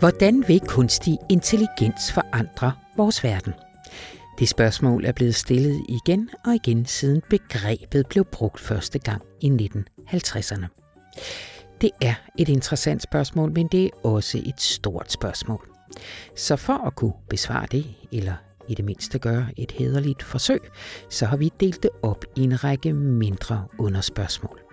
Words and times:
Hvordan 0.00 0.44
vil 0.48 0.60
kunstig 0.60 1.18
intelligens 1.28 2.12
forandre 2.12 2.72
vores 2.96 3.24
verden? 3.24 3.52
Det 4.38 4.48
spørgsmål 4.48 5.04
er 5.04 5.12
blevet 5.12 5.34
stillet 5.34 5.80
igen 5.88 6.30
og 6.46 6.54
igen 6.54 6.86
siden 6.86 7.22
begrebet 7.30 8.06
blev 8.06 8.24
brugt 8.24 8.60
første 8.60 8.98
gang 8.98 9.22
i 9.40 9.68
1950'erne. 9.76 10.66
Det 11.80 11.90
er 12.00 12.14
et 12.38 12.48
interessant 12.48 13.02
spørgsmål, 13.02 13.52
men 13.52 13.68
det 13.72 13.84
er 13.84 13.90
også 14.04 14.38
et 14.38 14.60
stort 14.60 15.12
spørgsmål. 15.12 15.68
Så 16.36 16.56
for 16.56 16.86
at 16.86 16.94
kunne 16.94 17.14
besvare 17.28 17.66
det, 17.72 17.86
eller 18.12 18.34
i 18.68 18.74
det 18.74 18.84
mindste 18.84 19.18
gøre 19.18 19.46
et 19.56 19.72
hederligt 19.72 20.22
forsøg, 20.22 20.60
så 21.10 21.26
har 21.26 21.36
vi 21.36 21.52
delt 21.60 21.82
det 21.82 21.90
op 22.02 22.24
i 22.36 22.40
en 22.40 22.64
række 22.64 22.92
mindre 22.92 23.66
underspørgsmål. 23.78 24.69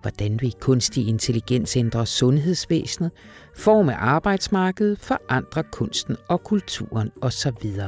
Hvordan 0.00 0.40
vil 0.40 0.54
kunstig 0.60 1.08
intelligens 1.08 1.76
ændre 1.76 2.06
sundhedsvæsenet, 2.06 3.10
forme 3.56 3.94
arbejdsmarkedet, 3.94 4.98
forandre 4.98 5.62
kunsten 5.72 6.16
og 6.28 6.44
kulturen 6.44 7.10
osv.? 7.20 7.80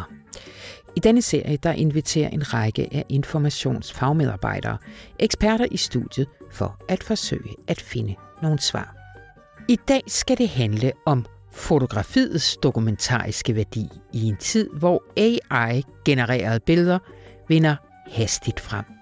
I 0.97 1.01
denne 1.01 1.23
serie 1.23 1.57
der 1.57 1.73
inviterer 1.73 2.29
en 2.29 2.55
række 2.55 2.89
af 2.93 3.05
informationsfagmedarbejdere, 3.09 4.79
eksperter 5.19 5.67
i 5.71 5.77
studiet, 5.77 6.27
for 6.51 6.81
at 6.89 7.03
forsøge 7.03 7.55
at 7.69 7.81
finde 7.81 8.15
nogle 8.43 8.59
svar. 8.61 8.95
I 9.69 9.79
dag 9.89 10.03
skal 10.07 10.39
det 10.39 10.49
handle 10.49 10.93
om 11.07 11.27
fotografiets 11.53 12.57
dokumentariske 12.57 13.55
værdi 13.55 13.89
i 14.13 14.23
en 14.25 14.37
tid, 14.37 14.71
hvor 14.71 15.03
AI-genererede 15.17 16.61
billeder 16.61 16.99
vinder 17.49 17.77
hastigt 18.13 18.61
frem. 18.61 18.98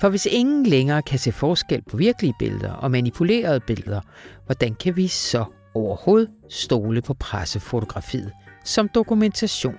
For 0.00 0.08
hvis 0.08 0.26
ingen 0.26 0.66
længere 0.66 1.02
kan 1.02 1.18
se 1.18 1.32
forskel 1.32 1.82
på 1.82 1.96
virkelige 1.96 2.34
billeder 2.38 2.72
og 2.72 2.90
manipulerede 2.90 3.60
billeder, 3.60 4.00
hvordan 4.46 4.74
kan 4.74 4.96
vi 4.96 5.08
så 5.08 5.44
overhovedet 5.74 6.30
stole 6.48 7.02
på 7.02 7.14
pressefotografiet 7.14 8.32
som 8.64 8.88
dokumentation? 8.88 9.76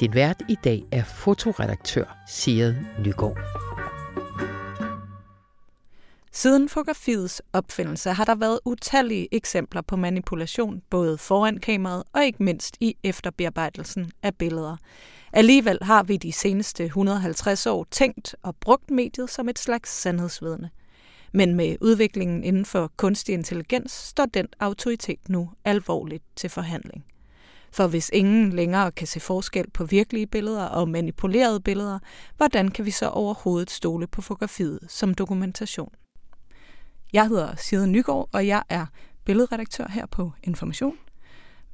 Din 0.00 0.14
vært 0.14 0.42
i 0.48 0.56
dag 0.64 0.82
er 0.92 1.04
fotoredaktør 1.04 2.18
Sigrid 2.28 2.74
Nygaard. 3.04 3.38
Siden 6.32 6.68
fotografiets 6.68 7.42
opfindelse 7.52 8.10
har 8.10 8.24
der 8.24 8.34
været 8.34 8.60
utallige 8.64 9.28
eksempler 9.34 9.80
på 9.80 9.96
manipulation, 9.96 10.82
både 10.90 11.18
foran 11.18 11.58
kameraet 11.58 12.02
og 12.12 12.24
ikke 12.24 12.42
mindst 12.42 12.76
i 12.80 12.96
efterbearbejdelsen 13.04 14.10
af 14.22 14.34
billeder. 14.34 14.76
Alligevel 15.38 15.78
har 15.82 16.02
vi 16.02 16.16
de 16.16 16.32
seneste 16.32 16.84
150 16.84 17.66
år 17.66 17.86
tænkt 17.90 18.36
og 18.42 18.56
brugt 18.56 18.90
mediet 18.90 19.30
som 19.30 19.48
et 19.48 19.58
slags 19.58 19.90
sandhedsvidne. 19.90 20.70
Men 21.32 21.54
med 21.54 21.76
udviklingen 21.80 22.44
inden 22.44 22.64
for 22.64 22.92
kunstig 22.96 23.32
intelligens 23.32 23.92
står 23.92 24.26
den 24.26 24.46
autoritet 24.60 25.28
nu 25.28 25.50
alvorligt 25.64 26.24
til 26.36 26.50
forhandling. 26.50 27.04
For 27.72 27.86
hvis 27.86 28.10
ingen 28.12 28.52
længere 28.52 28.92
kan 28.92 29.06
se 29.06 29.20
forskel 29.20 29.70
på 29.70 29.84
virkelige 29.84 30.26
billeder 30.26 30.64
og 30.64 30.88
manipulerede 30.88 31.60
billeder, 31.60 31.98
hvordan 32.36 32.70
kan 32.70 32.84
vi 32.84 32.90
så 32.90 33.08
overhovedet 33.08 33.70
stole 33.70 34.06
på 34.06 34.22
fotografiet 34.22 34.78
som 34.88 35.14
dokumentation? 35.14 35.92
Jeg 37.12 37.28
hedder 37.28 37.56
Side 37.56 37.86
Nygaard, 37.86 38.28
og 38.32 38.46
jeg 38.46 38.62
er 38.68 38.86
billedredaktør 39.24 39.88
her 39.88 40.06
på 40.06 40.32
Information. 40.42 40.96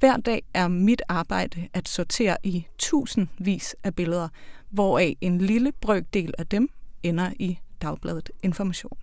Hver 0.05 0.17
dag 0.17 0.43
er 0.53 0.67
mit 0.67 1.01
arbejde 1.07 1.67
at 1.73 1.87
sortere 1.87 2.37
i 2.43 2.67
tusindvis 2.77 3.75
af 3.83 3.95
billeder, 3.95 4.27
hvoraf 4.69 5.17
en 5.21 5.37
lille 5.37 5.71
brøkdel 5.71 6.33
af 6.37 6.47
dem 6.47 6.69
ender 7.03 7.31
i 7.39 7.59
Dagbladet 7.81 8.31
Information. 8.43 8.97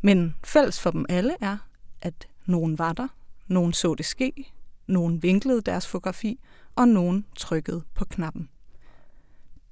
Men 0.00 0.34
fælles 0.44 0.80
for 0.80 0.90
dem 0.90 1.06
alle 1.08 1.34
er, 1.40 1.56
at 2.02 2.28
nogen 2.46 2.78
var 2.78 2.92
der, 2.92 3.08
nogen 3.46 3.72
så 3.72 3.94
det 3.94 4.06
ske, 4.06 4.52
nogen 4.86 5.22
vinklede 5.22 5.60
deres 5.60 5.86
fotografi, 5.86 6.40
og 6.76 6.88
nogen 6.88 7.26
trykkede 7.36 7.82
på 7.94 8.04
knappen. 8.04 8.48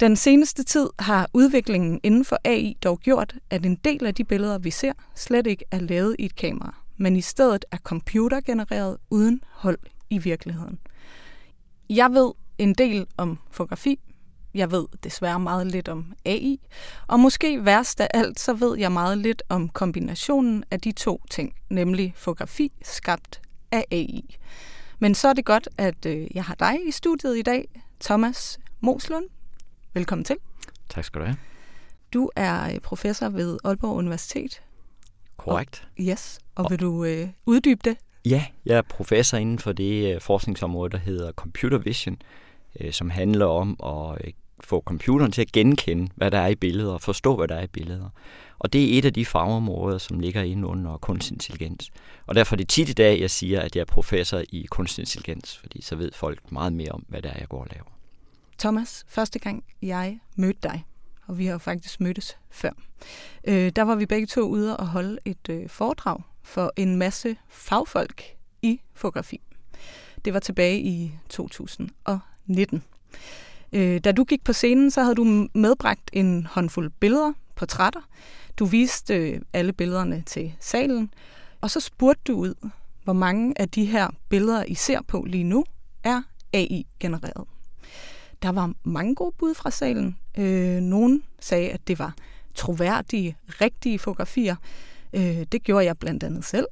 Den 0.01 0.17
seneste 0.17 0.63
tid 0.63 0.89
har 0.99 1.29
udviklingen 1.35 2.01
inden 2.03 2.25
for 2.25 2.39
AI 2.45 2.77
dog 2.85 2.99
gjort, 2.99 3.35
at 3.51 3.67
en 3.67 3.75
del 3.75 4.07
af 4.07 4.15
de 4.15 4.25
billeder, 4.25 4.59
vi 4.59 4.71
ser, 4.71 4.93
slet 5.15 5.47
ikke 5.47 5.65
er 5.71 5.81
lavet 5.81 6.17
i 6.19 6.25
et 6.25 6.37
kamera, 6.37 6.75
men 6.97 7.17
i 7.17 7.21
stedet 7.21 7.65
er 7.71 7.79
computergenereret 7.79 8.97
uden 9.11 9.41
hold 9.51 9.79
i 10.11 10.19
virkeligheden. 10.19 10.79
Jeg 11.91 12.11
ved 12.13 12.33
en 12.59 12.75
del 12.75 13.07
om 13.17 13.39
fotografi. 13.51 13.99
Jeg 14.55 14.71
ved 14.71 14.87
desværre 15.05 15.41
meget 15.41 15.67
lidt 15.67 15.89
om 15.89 16.13
AI. 16.25 16.61
Og 17.07 17.21
måske 17.21 17.65
værst 17.65 18.01
af 18.01 18.09
alt, 18.15 18.41
så 18.41 18.55
ved 18.55 18.79
jeg 18.79 18.93
meget 18.93 19.19
lidt 19.19 19.43
om 19.49 19.69
kombinationen 19.69 20.65
af 20.71 20.81
de 20.81 20.93
to 20.93 21.23
ting, 21.31 21.55
nemlig 21.71 22.13
fotografi 22.17 22.73
skabt 22.83 23.41
af 23.71 23.85
AI. 23.91 24.37
Men 24.99 25.15
så 25.15 25.29
er 25.29 25.33
det 25.33 25.45
godt, 25.45 25.69
at 25.79 26.07
øh, 26.07 26.27
jeg 26.35 26.45
har 26.45 26.55
dig 26.55 26.89
i 26.89 26.91
studiet 26.91 27.39
i 27.39 27.43
dag, 27.43 27.83
Thomas 28.01 28.59
Moslund. 28.81 29.25
Velkommen 29.95 30.25
til. 30.25 30.37
Tak 30.89 31.05
skal 31.05 31.21
du 31.21 31.27
have. 31.27 31.37
Du 32.13 32.31
er 32.37 32.75
øh, 32.75 32.81
professor 32.81 33.29
ved 33.29 33.59
Aalborg 33.65 33.97
Universitet. 33.97 34.63
Korrekt. 35.37 35.89
Og, 35.99 36.05
yes, 36.05 36.39
og, 36.55 36.65
og 36.65 36.71
vil 36.71 36.81
du 36.81 37.05
øh, 37.05 37.29
uddybe 37.47 37.81
det? 37.85 37.97
Ja, 38.25 38.45
jeg 38.67 38.77
er 38.77 38.83
professor 38.83 39.39
inden 39.39 39.59
for 39.59 39.73
det 39.73 40.15
øh, 40.15 40.21
forskningsområde, 40.21 40.91
der 40.91 40.99
hedder 40.99 41.33
computer 41.33 41.79
vision, 41.79 42.17
øh, 42.81 42.93
som 42.93 43.11
handler 43.11 43.47
om 43.47 43.77
at 43.85 44.27
øh, 44.27 44.33
få 44.61 44.83
computeren 44.87 45.33
til 45.33 45.43
at 45.43 45.53
genkende, 45.53 46.09
hvad 46.17 46.31
der 46.31 46.39
er 46.39 46.47
i 46.47 46.55
billeder, 46.55 46.93
og 46.93 47.01
forstå, 47.01 47.37
hvad 47.37 47.49
der 47.49 47.55
er 47.55 47.63
i 47.63 47.67
billeder. 47.67 48.09
Og 48.59 48.73
det 48.73 48.95
er 48.95 48.99
et 48.99 49.05
af 49.05 49.15
de 49.15 49.27
fagområder, 49.27 49.99
som 49.99 50.21
ligger 50.21 50.43
inde 50.43 50.69
under 50.69 50.97
kunstig 50.97 51.35
intelligens. 51.35 51.91
Og 52.27 52.35
derfor 52.35 52.55
er 52.55 52.57
det 52.57 52.69
tit 52.69 52.89
i 52.89 52.93
dag, 52.93 53.21
jeg 53.21 53.31
siger, 53.31 53.61
at 53.61 53.77
jeg 53.77 53.81
er 53.81 53.85
professor 53.85 54.43
i 54.49 54.67
kunstig 54.71 55.03
intelligens, 55.03 55.59
fordi 55.59 55.83
så 55.83 55.97
ved 55.97 56.13
folk 56.13 56.53
meget 56.53 56.73
mere 56.73 56.91
om, 56.93 57.05
hvad 57.09 57.23
det 57.23 57.31
er, 57.31 57.39
jeg 57.39 57.49
går 57.49 57.61
og 57.61 57.67
laver. 57.71 57.91
Thomas, 58.59 59.05
første 59.09 59.39
gang 59.39 59.65
jeg 59.83 60.19
mødte 60.37 60.61
dig, 60.63 60.85
og 61.27 61.39
vi 61.39 61.47
har 61.47 61.53
jo 61.53 61.59
faktisk 61.59 62.01
mødtes 62.01 62.37
før, 62.51 62.71
øh, 63.45 63.73
der 63.77 63.83
var 63.83 63.95
vi 63.95 64.07
begge 64.07 64.27
to 64.27 64.41
ude 64.41 64.77
og 64.77 64.87
holde 64.87 65.19
et 65.25 65.49
øh, 65.51 65.69
foredrag 65.69 66.23
for 66.43 66.73
en 66.77 66.97
masse 66.97 67.37
fagfolk 67.49 68.23
i 68.63 68.81
fotografi. 68.95 69.41
Det 70.25 70.35
var 70.35 70.41
tilbage 70.41 70.81
i 70.81 71.13
2019. 71.29 72.83
Øh, 73.73 74.01
da 74.05 74.13
du 74.13 74.25
gik 74.25 74.45
på 74.45 74.53
scenen, 74.53 74.91
så 74.91 75.03
havde 75.03 75.15
du 75.15 75.49
medbragt 75.55 76.11
en 76.13 76.47
håndfuld 76.47 76.91
billeder, 77.01 77.33
portrætter. 77.57 78.01
Du 78.59 78.65
viste 78.65 79.15
øh, 79.15 79.41
alle 79.53 79.73
billederne 79.73 80.23
til 80.27 80.55
salen, 80.61 81.11
og 81.61 81.71
så 81.71 81.81
spurgte 81.81 82.33
du 82.33 82.39
ud, 82.39 82.55
hvor 83.05 83.13
mange 83.13 83.61
af 83.61 83.69
de 83.69 83.85
her 83.85 84.09
billeder, 84.29 84.65
I 84.65 84.75
ser 84.75 85.03
på 85.03 85.25
lige 85.29 85.45
nu, 85.45 85.65
er 86.05 86.23
AI-genereret. 86.53 87.45
Der 88.43 88.53
var 88.53 88.73
mange 88.83 89.15
gode 89.15 89.35
bud 89.39 89.55
fra 89.55 89.71
salen. 89.71 90.17
Øh, 90.39 90.81
nogen 90.81 91.23
sagde, 91.41 91.71
at 91.71 91.89
det 91.89 91.99
var 91.99 92.15
troværdige, 92.55 93.37
rigtige 93.61 93.99
fotografier. 93.99 94.57
Øh, 95.13 95.47
det 95.53 95.63
gjorde 95.63 95.85
jeg 95.85 95.99
blandt 95.99 96.23
andet 96.23 96.45
selv. 96.45 96.67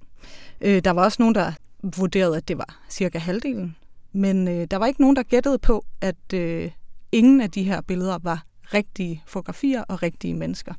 Øh, 0.61 0.85
der 0.85 0.91
var 0.91 1.05
også 1.05 1.17
nogen, 1.23 1.35
der 1.35 1.53
vurderede, 1.83 2.37
at 2.37 2.49
det 2.49 2.59
var 2.59 2.83
cirka 2.91 3.19
halvdelen. 3.19 3.77
Men 4.13 4.49
øh, 4.49 4.67
der 4.71 4.77
var 4.77 4.87
ikke 4.87 5.01
nogen, 5.01 5.17
der 5.17 5.23
gættede 5.23 5.59
på, 5.59 5.85
at 6.01 6.33
øh, 6.35 6.71
ingen 7.13 7.41
af 7.41 7.51
de 7.51 7.63
her 7.63 7.81
billeder 7.81 8.19
var 8.23 8.45
rigtige 8.75 9.23
fotografier 9.27 9.83
og 9.83 10.03
rigtige 10.03 10.35
mennesker. 10.35 10.75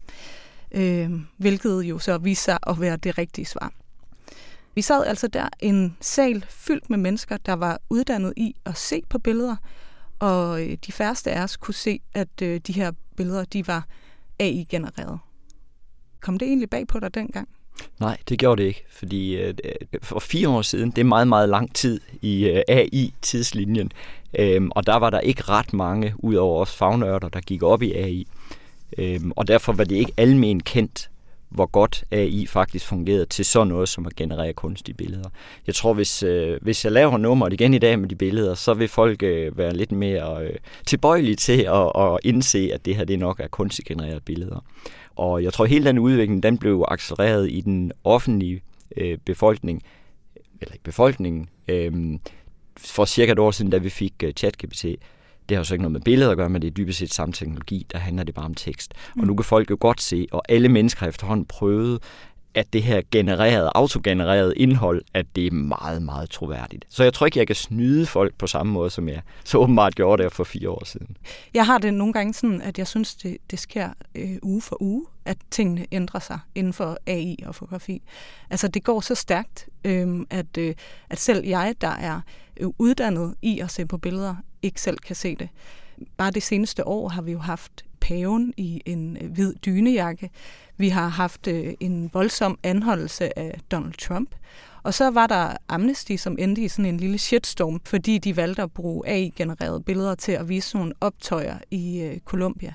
Øh, 0.72 1.12
hvilket 1.38 1.82
jo 1.82 2.00
så 2.00 2.18
viste 2.18 2.44
sig 2.44 2.58
at 2.68 2.82
være 2.82 2.98
det 2.98 3.18
rigtige 3.18 3.46
svar. 3.46 3.72
Vi 4.76 4.82
sad 4.82 5.06
altså 5.06 5.28
der 5.28 5.50
en 5.60 5.98
sal 6.02 6.46
fyldt 6.50 6.90
med 6.90 6.98
mennesker, 6.98 7.38
der 7.38 7.54
var 7.54 7.82
uddannet 7.90 8.34
i 8.38 8.56
at 8.66 8.78
se 8.78 9.02
på 9.10 9.20
billeder, 9.20 9.56
og 10.20 10.64
øh, 10.64 10.78
de 10.86 10.92
færreste 10.92 11.32
af 11.32 11.44
os 11.44 11.58
kunne 11.58 11.74
se, 11.74 12.02
at 12.14 12.42
øh, 12.42 12.62
de 12.68 12.74
her 12.74 12.92
billeder 13.18 13.46
de 13.46 13.68
var 13.68 13.88
AI-genereret. 14.40 15.20
Kom 16.20 16.38
det 16.40 16.48
egentlig 16.48 16.70
bag 16.70 16.88
på 16.88 17.00
dig 17.00 17.14
dengang? 17.14 17.50
Nej, 18.00 18.18
det 18.30 18.40
gjorde 18.40 18.62
det 18.62 18.68
ikke, 18.68 18.86
fordi 18.92 19.36
øh, 19.36 19.54
øh 19.64 20.00
for 20.02 20.20
fire 20.20 20.50
år 20.50 20.62
siden, 20.62 20.92
det 20.92 20.98
er 20.98 21.06
meget, 21.06 21.28
meget 21.28 21.50
lang 21.50 21.76
tid 21.76 22.00
i 22.22 22.46
øh, 22.48 22.62
AI-tidslinjen, 22.68 23.92
øh, 24.40 24.62
og 24.72 24.86
der 24.86 24.96
var 24.96 25.10
der 25.10 25.20
ikke 25.20 25.44
ret 25.44 25.74
mange, 25.74 26.14
ud 26.18 26.36
over 26.36 26.62
os 26.62 26.76
fagnørder, 26.76 27.30
der 27.30 27.40
gik 27.40 27.64
op 27.64 27.82
i 27.82 27.94
AI. 27.94 28.28
Øh, 28.98 29.20
og 29.36 29.48
derfor 29.48 29.74
var 29.74 29.84
det 29.84 29.96
ikke 29.96 30.14
almen 30.18 30.60
kendt, 30.60 31.10
hvor 31.50 31.66
godt 31.66 32.04
AI 32.12 32.46
faktisk 32.46 32.86
fungerede 32.86 33.26
til 33.26 33.46
sådan 33.46 33.68
noget 33.68 33.90
som 33.90 34.06
at 34.06 34.16
generere 34.16 34.54
kunstige 34.54 34.96
billeder. 34.96 35.30
Jeg 35.68 35.76
tror, 35.76 35.94
hvis, 35.94 36.24
øh, 36.24 36.58
hvis 36.62 36.86
jeg 36.86 36.92
laver 36.92 37.18
nummeret 37.18 37.54
igen 37.54 37.74
i 37.74 37.80
dag 37.80 38.00
med 38.00 38.10
de 38.10 38.16
billeder, 38.16 38.56
så 38.56 38.74
vil 38.74 38.88
folk 38.88 39.24
øh, 39.24 39.58
være 39.58 39.76
lidt 39.76 39.92
mere 39.92 40.46
øh, 40.46 40.56
tilbøjelige 40.86 41.36
til 41.36 41.62
at, 41.62 41.92
at 41.96 42.20
indse, 42.24 42.70
at 42.74 42.86
det 42.86 42.96
her 42.96 43.04
det 43.04 43.20
nok 43.20 43.40
er 43.40 43.48
kunstigt 43.48 43.88
genererede 43.88 44.20
billeder. 44.20 44.64
Og 45.20 45.44
jeg 45.44 45.54
tror, 45.54 45.66
at 45.66 45.70
hele 45.70 45.86
den 45.86 46.00
udvikling, 46.00 46.44
den 46.44 46.58
blev 46.58 46.86
accelereret 46.88 47.52
i 47.52 47.62
den 47.62 47.92
offentlige 48.04 48.62
øh, 48.98 49.18
befolkning, 49.26 49.84
eller 50.62 50.76
i 50.76 50.80
befolkningen, 50.84 51.50
øh, 51.68 52.20
for 52.78 53.06
cirka 53.06 53.32
et 53.32 53.40
år 53.40 53.52
siden, 53.52 53.72
da 53.72 53.78
vi 53.78 53.90
fik 53.90 54.14
uh, 54.24 54.30
ChatGPT. 54.30 54.84
Det 54.84 55.56
har 55.56 55.58
jo 55.58 55.64
så 55.64 55.74
ikke 55.74 55.82
noget 55.82 55.92
med 55.92 56.02
billeder 56.02 56.32
at 56.32 56.38
gøre, 56.38 56.50
men 56.50 56.62
det 56.62 56.68
er 56.68 56.72
dybest 56.72 57.00
set 57.00 57.14
samme 57.14 57.34
teknologi, 57.34 57.86
der 57.92 57.98
handler 57.98 58.24
det 58.24 58.36
bare 58.36 58.46
om 58.46 58.54
tekst. 58.54 58.94
Mm. 59.16 59.22
Og 59.22 59.28
nu 59.28 59.36
kan 59.36 59.46
folk 59.46 59.70
jo 59.70 59.78
godt 59.80 60.02
se, 60.02 60.28
og 60.32 60.44
alle 60.50 60.70
mennesker 60.70 61.00
har 61.00 61.08
efterhånden 61.08 61.46
prøvet 61.46 62.04
at 62.60 62.74
det 62.74 62.84
her 62.84 63.02
genererede, 63.12 63.72
autogenererede 63.76 64.54
indhold, 64.58 65.02
at 65.14 65.26
det 65.36 65.48
er 65.48 65.52
meget, 65.52 66.02
meget 66.02 66.30
troværdigt. 66.30 66.86
Så 66.90 67.04
jeg 67.04 67.14
tror 67.14 67.26
ikke, 67.26 67.40
jeg 67.40 67.48
kan 67.48 67.56
snyde 67.56 68.06
folk 68.06 68.36
på 68.36 68.48
samme 68.48 68.74
måde, 68.74 68.90
som 68.90 69.10
jeg 69.10 69.22
så 69.44 69.58
åbenbart 69.58 69.96
gjorde 69.96 70.24
det 70.24 70.34
for 70.34 70.44
fire 70.44 70.70
år 70.70 70.86
siden. 70.86 71.18
Jeg 71.54 71.66
har 71.66 71.78
det 71.78 71.94
nogle 71.94 72.14
gange 72.14 72.34
sådan, 72.34 72.62
at 72.62 72.78
jeg 72.78 72.88
synes, 72.88 73.16
det, 73.16 73.38
det 73.52 73.60
sker 73.60 73.90
øh, 74.16 74.38
uge 74.42 74.62
for 74.62 74.82
uge, 74.82 75.06
at 75.26 75.38
tingene 75.52 75.86
ændrer 75.92 76.20
sig 76.20 76.40
inden 76.56 76.74
for 76.74 76.98
AI 77.08 77.38
og 77.46 77.56
fotografi. 77.56 78.02
Altså 78.50 78.68
det 78.68 78.84
går 78.84 79.02
så 79.02 79.16
stærkt, 79.16 79.70
øh, 79.86 80.20
at, 80.30 80.58
øh, 80.58 80.76
at 81.10 81.20
selv 81.20 81.46
jeg, 81.46 81.76
der 81.82 81.88
er 81.88 82.22
øh, 82.60 82.70
uddannet 82.78 83.36
i 83.42 83.60
at 83.60 83.72
se 83.72 83.86
på 83.86 83.98
billeder, 83.98 84.36
ikke 84.62 84.82
selv 84.82 84.98
kan 84.98 85.16
se 85.16 85.36
det. 85.36 85.50
Bare 86.18 86.32
det 86.32 86.44
seneste 86.44 86.88
år 86.88 87.10
har 87.10 87.22
vi 87.22 87.32
jo 87.32 87.40
haft 87.40 87.86
paven 88.02 88.54
i 88.58 88.82
en 88.86 89.18
øh, 89.22 89.32
hvid 89.32 89.54
dynejakke. 89.66 90.30
Vi 90.78 90.90
har 90.90 91.08
haft 91.08 91.48
øh, 91.48 91.74
en 91.80 92.10
voldsom 92.14 92.60
anholdelse 92.64 93.40
af 93.40 93.60
Donald 93.72 93.94
Trump. 93.94 94.36
Og 94.84 94.94
så 94.94 95.10
var 95.10 95.28
der 95.28 95.58
Amnesty, 95.68 96.16
som 96.16 96.36
endte 96.40 96.62
i 96.62 96.68
sådan 96.68 96.86
en 96.86 96.98
lille 96.98 97.18
shitstorm, 97.18 97.82
fordi 97.86 98.18
de 98.18 98.36
valgte 98.36 98.62
at 98.62 98.72
bruge 98.72 99.08
AI-genererede 99.08 99.82
billeder 99.82 100.16
til 100.16 100.32
at 100.32 100.50
vise 100.50 100.78
nogle 100.78 100.94
optøjer 101.02 101.58
i 101.72 102.02
øh, 102.02 102.20
Colombia, 102.20 102.74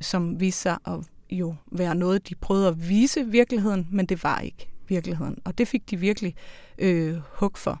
som 0.00 0.40
viste 0.40 0.62
sig 0.62 0.78
at 0.86 0.94
jo 1.30 1.54
være 1.72 1.94
noget, 1.94 2.28
de 2.28 2.34
prøvede 2.34 2.68
at 2.68 2.88
vise 2.88 3.26
virkeligheden, 3.26 3.88
men 3.90 4.06
det 4.06 4.24
var 4.24 4.40
ikke 4.40 4.68
virkeligheden. 4.88 5.38
Og 5.44 5.58
det 5.58 5.68
fik 5.68 5.90
de 5.90 5.96
virkelig 5.96 6.34
øh, 6.78 7.16
hug 7.32 7.58
for. 7.58 7.80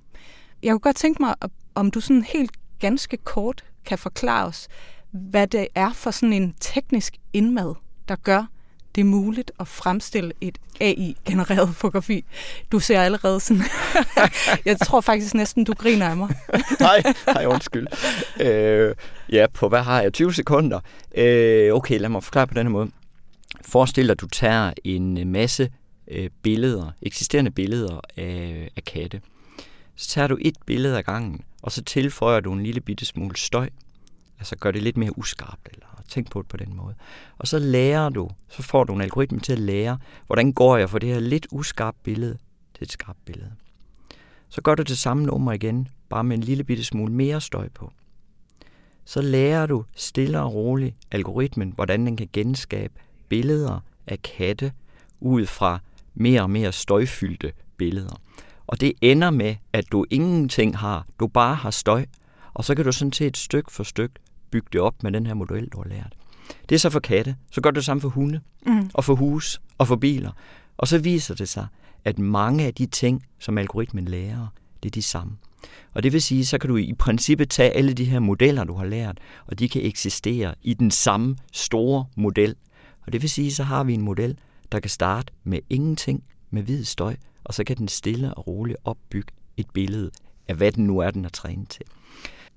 Jeg 0.62 0.72
kunne 0.72 0.80
godt 0.80 0.96
tænke 0.96 1.22
mig, 1.22 1.34
om 1.74 1.90
du 1.90 2.00
sådan 2.00 2.22
helt 2.22 2.50
ganske 2.78 3.16
kort 3.16 3.64
kan 3.84 3.98
forklare 3.98 4.46
os, 4.46 4.68
hvad 5.14 5.46
det 5.46 5.68
er 5.74 5.92
for 5.92 6.10
sådan 6.10 6.32
en 6.32 6.54
teknisk 6.60 7.16
indmad, 7.32 7.74
der 8.08 8.16
gør 8.16 8.46
det 8.94 9.06
muligt 9.06 9.52
at 9.60 9.68
fremstille 9.68 10.32
et 10.40 10.58
AI-genereret 10.80 11.68
fotografi. 11.80 12.24
Du 12.72 12.78
ser 12.80 13.00
allerede 13.00 13.40
sådan... 13.40 13.62
jeg 14.64 14.78
tror 14.78 15.00
faktisk 15.00 15.34
næsten, 15.34 15.64
du 15.64 15.72
griner 15.72 16.08
af 16.08 16.16
mig. 16.16 16.28
nej, 16.80 17.02
nej, 17.26 17.46
undskyld. 17.46 17.86
Øh, 18.40 18.94
ja, 19.32 19.46
på 19.54 19.68
hvad 19.68 19.82
har 19.82 20.02
jeg? 20.02 20.12
20 20.12 20.34
sekunder. 20.34 20.80
Øh, 21.16 21.74
okay, 21.74 21.98
lad 21.98 22.08
mig 22.08 22.24
forklare 22.24 22.46
på 22.46 22.54
denne 22.54 22.70
måde. 22.70 22.90
Forestil 23.62 24.04
dig, 24.04 24.12
at 24.12 24.20
du 24.20 24.26
tager 24.26 24.72
en 24.84 25.32
masse 25.32 25.70
øh, 26.08 26.30
billeder, 26.42 26.90
eksisterende 27.02 27.50
billeder 27.50 28.00
af, 28.16 28.70
af 28.76 28.84
katte. 28.84 29.20
Så 29.96 30.08
tager 30.08 30.28
du 30.28 30.38
et 30.40 30.56
billede 30.66 30.98
ad 30.98 31.02
gangen, 31.02 31.40
og 31.62 31.72
så 31.72 31.82
tilføjer 31.82 32.40
du 32.40 32.52
en 32.52 32.62
lille 32.62 32.80
bitte 32.80 33.04
smule 33.04 33.36
støj. 33.36 33.68
Altså 34.38 34.56
gør 34.56 34.70
det 34.70 34.82
lidt 34.82 34.96
mere 34.96 35.18
uskarpt, 35.18 35.68
eller 35.72 35.86
tænk 36.08 36.30
på 36.30 36.42
det 36.42 36.48
på 36.48 36.56
den 36.56 36.76
måde. 36.76 36.94
Og 37.38 37.48
så 37.48 37.58
lærer 37.58 38.08
du, 38.08 38.30
så 38.48 38.62
får 38.62 38.84
du 38.84 38.94
en 38.94 39.00
algoritme 39.00 39.40
til 39.40 39.52
at 39.52 39.58
lære, 39.58 39.98
hvordan 40.26 40.52
går 40.52 40.76
jeg 40.76 40.90
fra 40.90 40.98
det 40.98 41.08
her 41.08 41.20
lidt 41.20 41.46
uskarpt 41.50 42.02
billede 42.02 42.38
til 42.74 42.84
et 42.84 42.92
skarpt 42.92 43.24
billede. 43.24 43.52
Så 44.48 44.62
gør 44.62 44.74
du 44.74 44.82
det 44.82 44.98
samme 44.98 45.24
nummer 45.24 45.52
igen, 45.52 45.88
bare 46.08 46.24
med 46.24 46.36
en 46.36 46.42
lille 46.42 46.64
bitte 46.64 46.84
smule 46.84 47.12
mere 47.12 47.40
støj 47.40 47.68
på. 47.68 47.92
Så 49.04 49.22
lærer 49.22 49.66
du 49.66 49.84
stille 49.96 50.40
og 50.40 50.54
roligt 50.54 50.96
algoritmen, 51.10 51.72
hvordan 51.74 52.06
den 52.06 52.16
kan 52.16 52.28
genskabe 52.32 52.94
billeder 53.28 53.80
af 54.06 54.22
katte 54.22 54.72
ud 55.20 55.46
fra 55.46 55.78
mere 56.14 56.42
og 56.42 56.50
mere 56.50 56.72
støjfyldte 56.72 57.52
billeder. 57.76 58.20
Og 58.66 58.80
det 58.80 58.92
ender 59.00 59.30
med, 59.30 59.56
at 59.72 59.92
du 59.92 60.04
ingenting 60.10 60.78
har, 60.78 61.06
du 61.20 61.26
bare 61.26 61.54
har 61.54 61.70
støj, 61.70 62.06
og 62.54 62.64
så 62.64 62.74
kan 62.74 62.84
du 62.84 62.92
sådan 62.92 63.12
set 63.12 63.36
stykke 63.36 63.72
for 63.72 63.82
stykke 63.82 64.14
bygge 64.54 64.68
det 64.72 64.80
op 64.80 65.02
med 65.02 65.12
den 65.12 65.26
her 65.26 65.34
model, 65.34 65.68
du 65.68 65.82
har 65.82 65.88
lært. 65.88 66.14
Det 66.68 66.74
er 66.74 66.78
så 66.78 66.90
for 66.90 67.00
katte. 67.00 67.36
Så 67.50 67.60
gør 67.60 67.70
du 67.70 67.74
det 67.74 67.84
samme 67.84 68.00
for 68.00 68.08
hunde, 68.08 68.40
mm. 68.66 68.90
og 68.94 69.04
for 69.04 69.14
hus, 69.14 69.60
og 69.78 69.88
for 69.88 69.96
biler. 69.96 70.30
Og 70.76 70.88
så 70.88 70.98
viser 70.98 71.34
det 71.34 71.48
sig, 71.48 71.66
at 72.04 72.18
mange 72.18 72.66
af 72.66 72.74
de 72.74 72.86
ting, 72.86 73.26
som 73.38 73.58
algoritmen 73.58 74.04
lærer, 74.04 74.46
det 74.82 74.88
er 74.88 74.90
de 74.90 75.02
samme. 75.02 75.36
Og 75.94 76.02
det 76.02 76.12
vil 76.12 76.22
sige, 76.22 76.46
så 76.46 76.58
kan 76.58 76.70
du 76.70 76.76
i 76.76 76.92
princippet 76.98 77.50
tage 77.50 77.70
alle 77.70 77.92
de 77.92 78.04
her 78.04 78.18
modeller, 78.18 78.64
du 78.64 78.74
har 78.74 78.84
lært, 78.84 79.18
og 79.46 79.58
de 79.58 79.68
kan 79.68 79.82
eksistere 79.84 80.54
i 80.62 80.74
den 80.74 80.90
samme 80.90 81.36
store 81.52 82.06
model. 82.16 82.54
Og 83.06 83.12
det 83.12 83.22
vil 83.22 83.30
sige, 83.30 83.54
så 83.54 83.62
har 83.62 83.84
vi 83.84 83.94
en 83.94 84.02
model, 84.02 84.38
der 84.72 84.80
kan 84.80 84.90
starte 84.90 85.32
med 85.44 85.58
ingenting, 85.70 86.24
med 86.50 86.62
hvid 86.62 86.84
støj, 86.84 87.16
og 87.44 87.54
så 87.54 87.64
kan 87.64 87.76
den 87.76 87.88
stille 87.88 88.34
og 88.34 88.46
roligt 88.46 88.78
opbygge 88.84 89.32
et 89.56 89.66
billede 89.74 90.10
af, 90.48 90.54
hvad 90.54 90.72
den 90.72 90.86
nu 90.86 90.98
er, 90.98 91.10
den 91.10 91.24
er 91.24 91.28
trænet 91.28 91.68
til. 91.68 91.84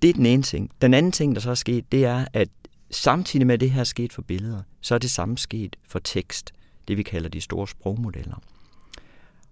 Det 0.02 0.10
er 0.10 0.14
den 0.14 0.26
ene 0.26 0.44
ting. 0.44 0.72
Den 0.82 0.94
anden 0.94 1.12
ting, 1.12 1.36
der 1.36 1.42
så 1.42 1.50
er 1.50 1.56
sket, 1.56 1.92
det 1.92 2.06
er, 2.06 2.26
at 2.34 2.50
samtidig 2.92 3.48
med 3.48 3.54
at 3.54 3.60
det 3.60 3.72
her 3.72 3.80
er 3.80 3.84
sket 3.84 4.14
for 4.14 4.22
billeder, 4.22 4.62
så 4.82 4.96
er 4.96 5.00
det 5.00 5.12
samme 5.12 5.38
sket 5.38 5.76
for 5.88 6.00
tekst, 6.00 6.54
det 6.88 6.98
vi 6.98 7.04
kalder 7.04 7.30
de 7.30 7.42
store 7.42 7.68
sprogmodeller. 7.68 8.42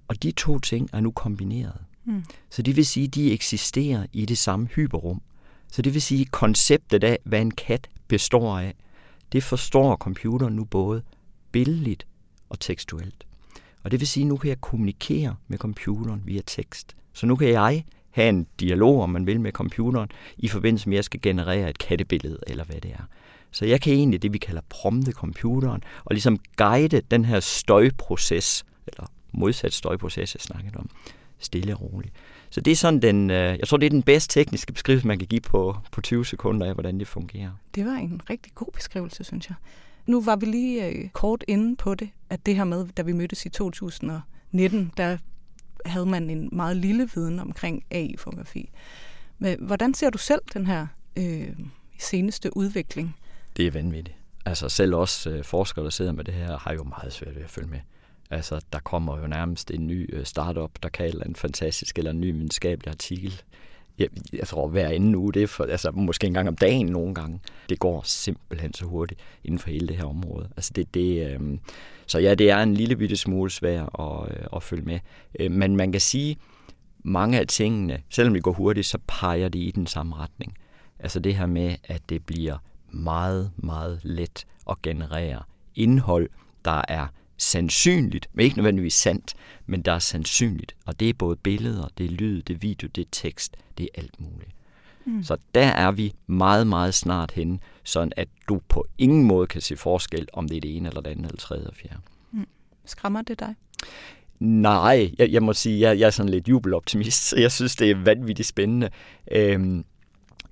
Og 0.08 0.24
de 0.24 0.32
to 0.32 0.60
ting 0.60 0.90
er 0.94 1.00
nu 1.00 1.12
kombineret. 1.12 1.82
Mm. 2.06 2.24
Så 2.50 2.62
det 2.62 2.76
vil 2.76 2.86
sige, 2.86 3.08
at 3.08 3.16
de 3.16 3.32
eksisterer 3.32 4.06
i 4.14 4.26
det 4.26 4.38
samme 4.38 4.68
hyperrum. 4.68 5.22
Så 5.72 5.82
det 5.82 5.94
vil 5.94 6.02
sige, 6.02 6.22
at 6.22 6.32
konceptet 6.32 7.04
af, 7.04 7.20
hvad 7.24 7.42
en 7.42 7.52
kat 7.52 7.90
består 8.08 8.60
af, 8.60 8.74
det 9.32 9.44
forstår 9.44 9.96
computeren 9.96 10.56
nu 10.56 10.64
både 10.64 11.02
billedligt 11.52 12.08
og 12.50 12.60
tekstuelt. 12.60 13.28
Og 13.84 13.92
det 13.92 14.00
vil 14.00 14.08
sige, 14.08 14.24
at 14.24 14.28
nu 14.28 14.38
kan 14.38 14.50
jeg 14.50 14.62
kommunikere 14.62 15.36
med 15.48 15.58
computeren 15.58 16.22
via 16.26 16.42
tekst. 16.46 16.96
Så 17.14 17.26
nu 17.26 17.36
kan 17.36 17.50
jeg 17.50 17.86
have 18.16 18.30
en 18.30 18.48
dialog, 18.60 19.02
om 19.02 19.10
man 19.10 19.28
vil, 19.28 19.42
med 19.42 19.52
computeren, 19.52 20.10
i 20.38 20.48
forbindelse 20.48 20.90
med, 20.90 20.96
at 20.96 20.98
jeg 20.98 21.04
skal 21.04 21.22
generere 21.22 21.70
et 21.70 21.78
kattebillede, 21.78 22.40
eller 22.48 22.64
hvad 22.64 22.82
det 22.82 22.92
er. 22.92 23.04
Så 23.52 23.66
jeg 23.66 23.82
kan 23.82 23.94
egentlig 23.94 24.22
det, 24.22 24.34
vi 24.34 24.38
kalder 24.38 24.62
prompte 24.70 25.12
computeren, 25.12 25.84
og 26.06 26.14
ligesom 26.14 26.40
guide 26.58 27.02
den 27.12 27.26
her 27.26 27.40
støjproces, 27.40 28.66
eller 28.88 29.12
modsat 29.32 29.74
støjproces, 29.74 30.36
jeg 30.36 30.42
snakkede 30.42 30.78
om, 30.78 30.90
stille 31.40 31.76
og 31.76 31.82
roligt. 31.82 32.14
Så 32.50 32.62
det 32.62 32.72
er 32.72 32.76
sådan 32.76 33.02
den, 33.02 33.30
øh, 33.30 33.60
jeg 33.60 33.68
tror, 33.68 33.78
det 33.78 33.86
er 33.86 33.90
den 33.90 34.04
bedste 34.04 34.40
tekniske 34.40 34.74
beskrivelse, 34.74 35.08
man 35.08 35.20
kan 35.20 35.28
give 35.28 35.42
på, 35.42 35.78
på 35.92 36.02
20 36.02 36.26
sekunder 36.26 36.68
af, 36.68 36.74
hvordan 36.74 37.00
det 37.00 37.08
fungerer. 37.08 37.52
Det 37.76 37.86
var 37.86 37.96
en 37.96 38.22
rigtig 38.30 38.52
god 38.56 38.72
beskrivelse, 38.74 39.24
synes 39.24 39.50
jeg. 39.50 39.56
Nu 40.06 40.22
var 40.22 40.36
vi 40.36 40.46
lige 40.46 40.88
øh, 40.88 41.10
kort 41.10 41.44
inde 41.48 41.76
på 41.76 41.96
det, 41.96 42.10
at 42.30 42.46
det 42.46 42.56
her 42.56 42.64
med, 42.64 42.88
da 42.98 43.02
vi 43.02 43.12
mødtes 43.12 43.46
i 43.46 43.50
2019, 43.50 44.92
der 44.98 45.18
havde 45.86 46.06
man 46.06 46.30
en 46.30 46.50
meget 46.52 46.78
lille 46.78 47.10
viden 47.16 47.40
omkring 47.40 47.84
AI-fotografi. 47.92 48.70
Men 49.40 49.58
hvordan 49.62 49.94
ser 49.94 50.10
du 50.10 50.18
selv 50.18 50.42
den 50.54 50.68
her 50.68 50.88
øh, 51.18 51.50
seneste 52.00 52.58
udvikling? 52.58 53.16
Det 53.58 53.68
er 53.68 53.72
vanvittigt. 53.72 54.18
Altså 54.46 54.70
selv 54.70 54.96
os 54.96 55.28
øh, 55.28 55.44
forskere, 55.44 55.86
der 55.86 55.92
sidder 55.92 56.12
med 56.12 56.24
det 56.24 56.34
her, 56.34 56.58
har 56.58 56.74
jo 56.74 56.84
meget 56.84 57.14
svært 57.14 57.36
ved 57.36 57.44
at 57.44 57.50
følge 57.50 57.68
med. 57.68 57.80
Altså, 58.30 58.62
der 58.74 58.80
kommer 58.80 59.20
jo 59.20 59.28
nærmest 59.28 59.72
en 59.72 59.88
ny 59.88 60.16
øh, 60.16 60.26
startup, 60.26 60.72
der 60.84 60.90
kan 60.90 61.22
en 61.26 61.36
fantastisk 61.36 61.98
eller 61.98 62.12
en 62.12 62.20
ny 62.20 62.32
videnskabelig 62.32 62.92
artikel. 62.92 63.42
Jeg, 64.00 64.08
jeg 64.34 64.48
tror, 64.48 64.68
hver 64.68 64.88
anden 64.88 65.16
uge, 65.16 65.34
det 65.34 65.44
er 65.44 65.48
for, 65.48 65.64
altså, 65.64 65.92
måske 65.92 66.28
en 66.28 66.34
gang 66.34 66.48
om 66.48 66.56
dagen 66.56 66.86
nogle 66.86 67.16
gange. 67.16 67.40
Det 67.70 67.80
går 67.80 68.02
simpelthen 68.06 68.74
så 68.74 68.86
hurtigt 68.86 69.22
inden 69.44 69.60
for 69.60 69.70
hele 69.70 69.88
det 69.88 69.96
her 69.96 70.06
område. 70.06 70.50
Altså, 70.58 70.72
det, 70.76 70.94
det, 70.94 71.28
øh, 71.28 71.58
så 72.06 72.20
ja, 72.20 72.36
det 72.36 72.50
er 72.50 72.58
en 72.58 72.74
lille 72.74 72.96
bitte 72.96 73.18
smule 73.18 73.52
svært 73.52 73.90
at, 74.00 74.06
øh, 74.30 74.46
at 74.56 74.64
følge 74.64 74.84
med. 74.84 75.00
Øh, 75.40 75.52
men 75.52 75.76
man 75.76 75.92
kan 75.92 76.02
sige, 76.02 76.38
mange 77.04 77.40
af 77.40 77.48
tingene, 77.48 78.02
selvom 78.10 78.34
det 78.34 78.44
går 78.44 78.52
hurtigt, 78.52 78.88
så 78.88 78.98
peger 79.08 79.50
det 79.50 79.60
i 79.60 79.72
den 79.76 79.88
samme 79.88 80.16
retning. 80.16 80.58
Altså 81.00 81.20
det 81.20 81.36
her 81.36 81.46
med, 81.46 81.76
at 81.84 82.02
det 82.10 82.26
bliver 82.26 82.58
meget, 82.90 83.52
meget 83.58 84.00
let 84.04 84.46
at 84.70 84.82
generere 84.82 85.42
indhold, 85.76 86.30
der 86.66 86.82
er 86.88 87.08
sandsynligt, 87.38 88.30
men 88.34 88.44
ikke 88.44 88.58
nødvendigvis 88.58 88.94
sandt, 88.94 89.34
men 89.66 89.82
der 89.82 89.92
er 89.92 90.00
sandsynligt. 90.00 90.76
Og 90.86 91.00
det 91.00 91.10
er 91.10 91.14
både 91.14 91.36
billeder, 91.36 91.88
det 91.98 92.06
er 92.06 92.10
lyd, 92.10 92.42
det 92.42 92.54
er 92.54 92.58
video, 92.58 92.88
det 92.96 93.02
er 93.02 93.10
tekst, 93.12 93.58
det 93.78 93.84
er 93.84 94.02
alt 94.02 94.22
muligt. 94.22 94.52
Mm. 95.06 95.24
Så 95.24 95.38
der 95.56 95.68
er 95.68 95.92
vi 95.92 96.14
meget, 96.28 96.68
meget 96.68 96.94
snart 96.94 97.32
henne, 97.32 97.60
sådan 97.84 98.12
at 98.16 98.28
du 98.50 98.62
på 98.68 98.86
ingen 98.98 99.24
måde 99.24 99.48
kan 99.48 99.62
se 99.62 99.78
forskel, 99.78 100.28
om 100.34 100.48
det 100.48 100.58
er 100.58 100.62
det 100.62 100.78
ene 100.78 100.88
eller 100.90 101.02
det 101.02 101.12
andet, 101.12 101.26
eller 101.26 101.38
tredje 101.38 101.62
eller 101.62 101.76
fjerde. 101.76 102.00
Mm. 102.32 102.48
Skræmmer 102.86 103.22
det 103.22 103.40
dig? 103.40 103.56
Nej, 104.40 105.12
jeg, 105.18 105.32
jeg 105.32 105.44
må 105.44 105.54
sige, 105.54 105.80
jeg, 105.80 106.00
jeg 106.00 106.06
er 106.06 106.12
sådan 106.12 106.30
lidt 106.30 106.48
jubeloptimist, 106.48 107.24
så 107.30 107.40
jeg 107.40 107.52
synes, 107.52 107.76
det 107.76 107.92
er 107.92 107.96
vanvittigt 107.96 108.48
spændende. 108.48 108.90
Øhm, 109.32 109.86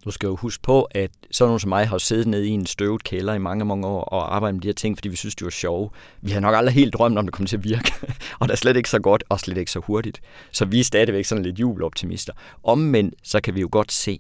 du 0.06 0.12
skal 0.12 0.28
jo 0.28 0.36
huske 0.36 0.64
på, 0.64 0.84
at 0.92 1.12
sådan 1.32 1.48
nogen 1.48 1.60
som 1.60 1.70
mig 1.70 1.88
har 1.88 1.98
siddet 1.98 2.28
nede 2.28 2.48
i 2.48 2.50
en 2.50 2.66
støvet 2.66 3.04
kælder 3.04 3.34
i 3.34 3.40
mange, 3.40 3.66
mange 3.66 3.88
år 3.88 4.04
og 4.04 4.36
arbejdet 4.36 4.56
med 4.56 4.62
de 4.62 4.68
her 4.68 4.74
ting, 4.74 4.98
fordi 4.98 5.10
vi 5.10 5.16
synes, 5.16 5.36
det 5.36 5.46
var 5.46 5.52
sjove. 5.52 5.90
Vi 6.22 6.32
har 6.32 6.40
nok 6.40 6.56
aldrig 6.56 6.74
helt 6.76 6.94
drømt 6.94 7.18
om, 7.18 7.26
det 7.26 7.34
kommer 7.34 7.48
til 7.48 7.58
at 7.58 7.64
virke. 7.64 7.94
og 8.40 8.48
det 8.48 8.52
er 8.52 8.58
slet 8.58 8.78
ikke 8.78 8.90
så 8.90 9.00
godt, 9.00 9.24
og 9.30 9.40
slet 9.40 9.58
ikke 9.58 9.72
så 9.72 9.80
hurtigt. 9.80 10.22
Så 10.52 10.66
vi 10.66 10.80
er 10.80 10.84
stadigvæk 10.84 11.26
sådan 11.26 11.44
lidt 11.44 11.60
jubeloptimister. 11.60 12.34
Omvendt, 12.64 13.16
så 13.24 13.42
kan 13.42 13.56
vi 13.56 13.62
jo 13.62 13.70
godt 13.72 13.92
se, 13.92 14.20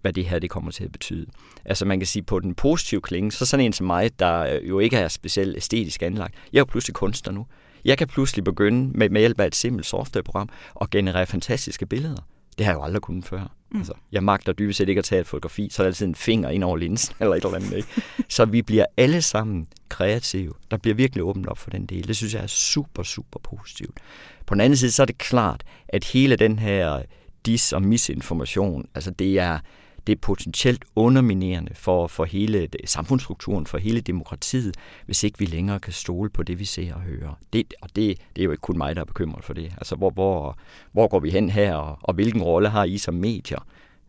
hvad 0.00 0.12
det 0.12 0.24
her 0.24 0.38
det 0.38 0.50
kommer 0.50 0.70
til 0.70 0.84
at 0.84 0.92
betyde. 0.92 1.26
Altså 1.64 1.84
man 1.84 2.00
kan 2.00 2.06
sige, 2.06 2.22
på 2.22 2.40
den 2.40 2.54
positive 2.54 3.00
klinge, 3.00 3.32
så 3.32 3.46
sådan 3.46 3.66
en 3.66 3.72
som 3.72 3.86
mig, 3.86 4.18
der 4.18 4.40
øh, 4.40 4.68
jo 4.68 4.78
ikke 4.78 4.96
er 4.96 5.08
specielt 5.08 5.56
æstetisk 5.56 6.02
anlagt, 6.02 6.34
jeg 6.52 6.58
er 6.58 6.60
jo 6.60 6.64
pludselig 6.64 6.94
kunstner 6.94 7.32
nu. 7.32 7.46
Jeg 7.84 7.98
kan 7.98 8.06
pludselig 8.06 8.44
begynde 8.44 8.98
med, 8.98 9.08
med 9.08 9.20
hjælp 9.20 9.40
af 9.40 9.46
et 9.46 9.54
simpelt 9.54 9.86
softwareprogram 9.86 10.48
at 10.80 10.90
generere 10.90 11.26
fantastiske 11.26 11.86
billeder. 11.86 12.28
Det 12.58 12.66
har 12.66 12.72
jeg 12.72 12.78
jo 12.78 12.84
aldrig 12.84 13.02
kunnet 13.02 13.24
før. 13.24 13.55
Mm. 13.70 13.78
Altså, 13.78 13.92
jeg 14.12 14.22
magter 14.22 14.52
dybest 14.52 14.76
set 14.76 14.88
ikke 14.88 14.98
at 14.98 15.04
tage 15.04 15.20
et 15.20 15.26
fotografi, 15.26 15.68
så 15.70 15.82
er 15.82 15.84
der 15.84 15.88
altid 15.88 16.06
en 16.06 16.14
finger 16.14 16.48
ind 16.50 16.64
over 16.64 16.76
linsen, 16.76 17.14
eller 17.20 17.34
et 17.34 17.44
eller 17.44 17.56
andet. 17.56 17.76
Ikke? 17.76 17.88
så 18.28 18.44
vi 18.44 18.62
bliver 18.62 18.84
alle 18.96 19.22
sammen 19.22 19.66
kreative. 19.88 20.52
Der 20.70 20.76
bliver 20.76 20.94
virkelig 20.94 21.24
åbent 21.24 21.46
op 21.46 21.58
for 21.58 21.70
den 21.70 21.86
del. 21.86 22.08
Det 22.08 22.16
synes 22.16 22.34
jeg 22.34 22.42
er 22.42 22.46
super, 22.46 23.02
super 23.02 23.40
positivt. 23.42 23.98
På 24.46 24.54
den 24.54 24.60
anden 24.60 24.76
side, 24.76 24.90
så 24.90 25.02
er 25.02 25.06
det 25.06 25.18
klart, 25.18 25.62
at 25.88 26.04
hele 26.04 26.36
den 26.36 26.58
her 26.58 27.02
dis- 27.48 27.72
og 27.74 27.82
misinformation, 27.82 28.88
altså 28.94 29.10
det 29.10 29.38
er, 29.38 29.58
det 30.06 30.12
er 30.12 30.16
potentielt 30.16 30.84
underminerende 30.96 31.74
for, 31.74 32.06
for 32.06 32.24
hele 32.24 32.68
samfundsstrukturen, 32.84 33.66
for 33.66 33.78
hele 33.78 34.00
demokratiet, 34.00 34.76
hvis 35.06 35.24
ikke 35.24 35.38
vi 35.38 35.44
længere 35.44 35.80
kan 35.80 35.92
stole 35.92 36.30
på 36.30 36.42
det, 36.42 36.58
vi 36.58 36.64
ser 36.64 36.94
og 36.94 37.00
hører. 37.00 37.38
Det, 37.52 37.74
og 37.80 37.88
det, 37.96 38.18
det 38.36 38.42
er 38.42 38.44
jo 38.44 38.50
ikke 38.50 38.60
kun 38.60 38.78
mig, 38.78 38.96
der 38.96 39.00
er 39.00 39.06
bekymret 39.06 39.44
for 39.44 39.52
det. 39.54 39.72
Altså, 39.76 39.96
hvor, 39.96 40.10
hvor, 40.10 40.58
hvor 40.92 41.08
går 41.08 41.20
vi 41.20 41.30
hen 41.30 41.50
her, 41.50 41.74
og, 41.74 41.98
og 42.02 42.14
hvilken 42.14 42.42
rolle 42.42 42.68
har 42.68 42.84
I 42.84 42.98
som 42.98 43.14
medier? 43.14 43.66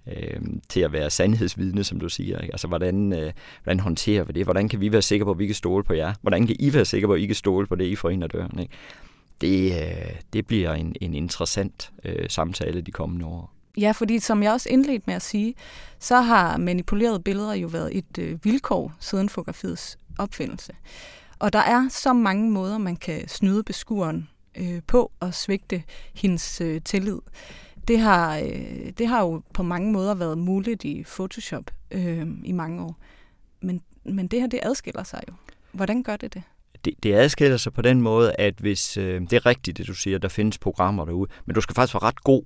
øh, 0.08 0.42
til 0.70 0.80
at 0.80 0.92
være 0.92 1.10
sandhedsvidne, 1.10 1.84
som 1.84 2.00
du 2.00 2.10
siger. 2.10 2.40
Ikke? 2.40 2.54
Altså, 2.54 2.68
hvordan, 2.68 3.14
øh, 3.14 3.34
hvordan 3.64 3.80
håndterer 3.80 4.24
vi 4.24 4.34
det? 4.34 4.44
Hvordan 4.44 4.70
kan 4.70 4.82
vi 4.82 4.92
være 4.92 5.02
sikre 5.02 5.26
på, 5.26 5.32
at 5.32 5.40
vi 5.40 5.46
kan 5.46 5.56
stole 5.56 5.84
på 5.84 5.94
jer? 5.94 6.14
Hvordan 6.22 6.48
kan 6.48 6.56
I 6.60 6.74
være 6.74 6.86
sikre 6.86 7.08
på, 7.08 7.14
at 7.14 7.22
I 7.22 7.26
kan 7.26 7.36
stole 7.36 7.68
på 7.68 7.76
det, 7.76 7.86
I 7.86 7.96
får 7.96 8.10
ind 8.10 8.24
ad 8.24 8.30
døren? 8.30 8.60
Ikke? 8.60 8.74
Det, 9.42 9.72
øh, 9.72 10.16
det 10.34 10.48
bliver 10.48 10.74
en, 10.74 10.96
en 11.02 11.14
interessant 11.14 11.92
øh, 12.04 12.30
samtale 12.30 12.82
de 12.82 12.92
kommende 12.92 13.26
år. 13.26 13.57
Ja, 13.78 13.92
fordi 13.92 14.20
som 14.20 14.44
jeg 14.44 14.52
også 14.52 14.70
indledte 14.70 15.04
med 15.08 15.16
at 15.16 15.22
sige, 15.22 15.56
så 16.00 16.22
har 16.22 16.58
manipulerede 16.58 17.20
billeder 17.20 17.54
jo 17.54 17.68
været 17.68 17.98
et 17.98 18.18
øh, 18.20 18.46
vilkår 18.46 18.94
siden 19.00 19.30
fotografiets 19.30 19.98
opfindelse. 20.20 20.74
Og 21.40 21.54
der 21.54 21.60
er 21.60 21.88
så 21.90 22.14
mange 22.14 22.52
måder, 22.52 22.78
man 22.78 22.96
kan 22.96 23.28
snyde 23.28 23.64
beskueren 23.64 24.30
øh, 24.58 24.82
på 24.88 25.12
og 25.20 25.34
svigte 25.34 25.84
hendes 26.14 26.62
øh, 26.62 26.82
tillid. 26.82 27.20
Det 27.88 28.00
har, 28.00 28.38
øh, 28.38 28.92
det 28.98 29.08
har 29.08 29.22
jo 29.22 29.42
på 29.54 29.64
mange 29.64 29.92
måder 29.92 30.16
været 30.16 30.38
muligt 30.38 30.84
i 30.84 31.04
Photoshop 31.04 31.72
øh, 31.92 32.28
i 32.44 32.52
mange 32.52 32.84
år. 32.84 32.98
Men, 33.62 33.82
men 34.04 34.28
det 34.28 34.40
her, 34.40 34.48
det 34.48 34.60
adskiller 34.64 35.04
sig 35.04 35.24
jo. 35.28 35.34
Hvordan 35.72 36.04
gør 36.04 36.16
det 36.16 36.34
det? 36.34 36.44
det, 36.86 36.94
det 37.04 37.14
adskiller 37.14 37.58
sig 37.58 37.74
på 37.74 37.82
den 37.82 38.02
måde, 38.02 38.36
at 38.40 38.54
hvis 38.60 38.98
øh, 38.98 39.22
det 39.22 39.34
er 39.34 39.46
rigtigt, 39.46 39.78
det 39.78 39.88
du 39.88 39.94
siger, 39.94 40.18
der 40.18 40.28
findes 40.28 40.58
programmer 40.58 41.06
derude, 41.06 41.30
men 41.46 41.54
du 41.54 41.62
skal 41.62 41.76
faktisk 41.76 41.94
være 41.94 42.04
ret 42.04 42.24
god 42.24 42.44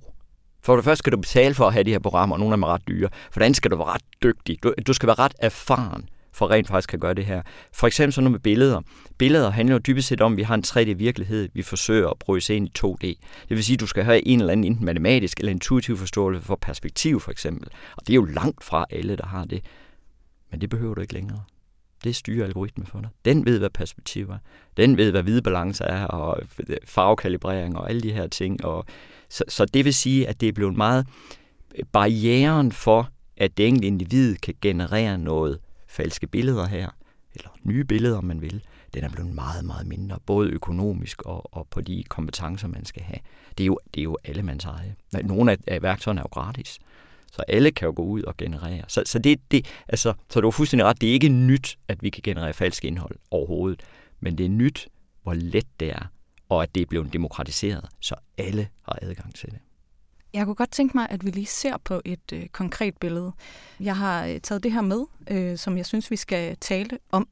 for 0.64 0.76
det 0.76 0.84
første 0.84 0.98
skal 0.98 1.12
du 1.12 1.16
betale 1.16 1.54
for 1.54 1.66
at 1.66 1.72
have 1.72 1.84
de 1.84 1.90
her 1.90 1.98
programmer, 1.98 2.34
og 2.36 2.40
nogle 2.40 2.52
af 2.52 2.56
dem 2.56 2.62
er 2.62 2.74
ret 2.74 2.88
dyre. 2.88 3.08
For 3.30 3.40
det 3.40 3.44
andet 3.44 3.56
skal 3.56 3.70
du 3.70 3.76
være 3.76 3.86
ret 3.86 4.22
dygtig. 4.22 4.62
Du, 4.62 4.74
du 4.86 4.92
skal 4.92 5.06
være 5.06 5.18
ret 5.18 5.34
erfaren 5.38 6.08
for 6.32 6.50
rent 6.50 6.68
faktisk 6.68 6.88
kan 6.88 6.98
gøre 6.98 7.14
det 7.14 7.26
her. 7.26 7.42
For 7.72 7.86
eksempel 7.86 8.12
sådan 8.12 8.24
noget 8.24 8.32
med 8.32 8.40
billeder. 8.40 8.80
Billeder 9.18 9.50
handler 9.50 9.74
jo 9.74 9.78
dybest 9.78 10.08
set 10.08 10.20
om, 10.20 10.32
at 10.32 10.36
vi 10.36 10.42
har 10.42 10.54
en 10.54 10.64
3D-virkelighed, 10.66 11.48
vi 11.54 11.62
forsøger 11.62 12.08
at 12.08 12.18
projicere 12.18 12.56
ind 12.56 12.68
i 12.68 12.72
2D. 12.78 13.06
Det 13.48 13.56
vil 13.56 13.64
sige, 13.64 13.74
at 13.74 13.80
du 13.80 13.86
skal 13.86 14.04
have 14.04 14.28
en 14.28 14.40
eller 14.40 14.52
anden 14.52 14.64
enten 14.64 14.84
matematisk 14.84 15.38
eller 15.38 15.50
intuitiv 15.50 15.96
forståelse 15.96 16.40
for 16.40 16.56
perspektiv 16.56 17.20
for 17.20 17.30
eksempel. 17.30 17.68
Og 17.96 18.06
det 18.06 18.12
er 18.12 18.14
jo 18.14 18.24
langt 18.24 18.64
fra 18.64 18.86
alle, 18.90 19.16
der 19.16 19.26
har 19.26 19.44
det. 19.44 19.64
Men 20.50 20.60
det 20.60 20.70
behøver 20.70 20.94
du 20.94 21.00
ikke 21.00 21.14
længere. 21.14 21.42
Det 22.04 22.16
styrer 22.16 22.46
algoritmen 22.46 22.86
for 22.86 23.00
dig. 23.00 23.10
Den 23.24 23.46
ved, 23.46 23.58
hvad 23.58 23.70
perspektiv 23.70 24.30
er. 24.30 24.38
Den 24.76 24.96
ved, 24.96 25.10
hvad 25.10 25.22
hvide 25.22 25.42
balance 25.42 25.84
er, 25.84 26.04
og 26.04 26.42
farvekalibrering 26.84 27.76
og 27.76 27.90
alle 27.90 28.00
de 28.00 28.12
her 28.12 28.26
ting. 28.26 28.64
Og 28.64 28.84
så, 29.32 29.44
så 29.48 29.64
det 29.64 29.84
vil 29.84 29.94
sige, 29.94 30.28
at 30.28 30.40
det 30.40 30.48
er 30.48 30.52
blevet 30.52 30.76
meget 30.76 31.06
øh, 31.74 31.84
barrieren 31.92 32.72
for, 32.72 33.10
at 33.36 33.56
det 33.56 33.66
enkelte 33.66 33.86
individ 33.86 34.36
kan 34.36 34.54
generere 34.60 35.18
noget 35.18 35.58
falske 35.88 36.26
billeder 36.26 36.66
her, 36.66 36.90
eller 37.34 37.48
nye 37.64 37.84
billeder, 37.84 38.18
om 38.18 38.24
man 38.24 38.40
vil, 38.40 38.62
den 38.94 39.04
er 39.04 39.08
blevet 39.08 39.34
meget, 39.34 39.64
meget 39.64 39.86
mindre, 39.86 40.18
både 40.26 40.50
økonomisk 40.50 41.22
og, 41.22 41.56
og 41.56 41.66
på 41.70 41.80
de 41.80 42.04
kompetencer, 42.08 42.68
man 42.68 42.84
skal 42.84 43.02
have. 43.02 43.18
Det 43.58 43.64
er 43.64 43.66
jo, 43.66 43.78
det 43.94 44.00
er 44.00 44.04
jo 44.04 44.18
alle 44.24 44.42
mands 44.42 44.64
eje. 44.64 44.94
Nogle 45.22 45.52
af, 45.52 45.56
af 45.66 45.82
værktøjerne 45.82 46.20
er 46.20 46.24
jo 46.24 46.40
gratis. 46.40 46.78
Så 47.32 47.42
alle 47.48 47.70
kan 47.70 47.86
jo 47.86 47.92
gå 47.96 48.02
ud 48.02 48.22
og 48.22 48.36
generere. 48.36 48.84
Så, 48.88 49.02
så, 49.06 49.18
det, 49.18 49.40
det, 49.50 49.66
altså, 49.88 50.12
så 50.30 50.40
du 50.40 50.46
er 50.46 50.50
fuldstændig 50.50 50.86
ret. 50.86 51.00
Det 51.00 51.08
er 51.08 51.12
ikke 51.12 51.28
nyt, 51.28 51.78
at 51.88 52.02
vi 52.02 52.10
kan 52.10 52.22
generere 52.22 52.52
falsk 52.52 52.84
indhold 52.84 53.16
overhovedet. 53.30 53.82
Men 54.20 54.38
det 54.38 54.46
er 54.46 54.50
nyt, 54.50 54.88
hvor 55.22 55.34
let 55.34 55.66
det 55.80 55.90
er, 55.90 56.06
og 56.52 56.62
at 56.62 56.74
det 56.74 56.80
er 56.80 56.86
blevet 56.86 57.12
demokratiseret, 57.12 57.88
så 58.00 58.14
alle 58.38 58.68
har 58.82 58.98
adgang 59.02 59.34
til 59.34 59.50
det. 59.50 59.58
Jeg 60.32 60.44
kunne 60.44 60.54
godt 60.54 60.70
tænke 60.70 60.96
mig, 60.96 61.06
at 61.10 61.24
vi 61.24 61.30
lige 61.30 61.46
ser 61.46 61.76
på 61.84 62.00
et 62.04 62.32
øh, 62.32 62.46
konkret 62.46 62.96
billede. 62.96 63.32
Jeg 63.80 63.96
har 63.96 64.26
øh, 64.26 64.40
taget 64.40 64.62
det 64.62 64.72
her 64.72 64.80
med, 64.80 65.04
øh, 65.30 65.58
som 65.58 65.76
jeg 65.76 65.86
synes, 65.86 66.10
vi 66.10 66.16
skal 66.16 66.56
tale 66.56 66.98
om. 67.10 67.28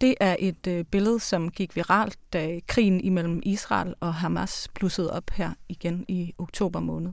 Det 0.00 0.14
er 0.20 0.36
et 0.38 0.66
øh, 0.66 0.84
billede, 0.84 1.20
som 1.20 1.50
gik 1.50 1.76
viralt, 1.76 2.18
da 2.32 2.60
krigen 2.66 3.00
imellem 3.00 3.40
Israel 3.44 3.94
og 4.00 4.14
Hamas 4.14 4.68
blussede 4.74 5.12
op 5.12 5.30
her 5.30 5.50
igen 5.68 6.04
i 6.08 6.34
oktober 6.38 6.80
måned. 6.80 7.12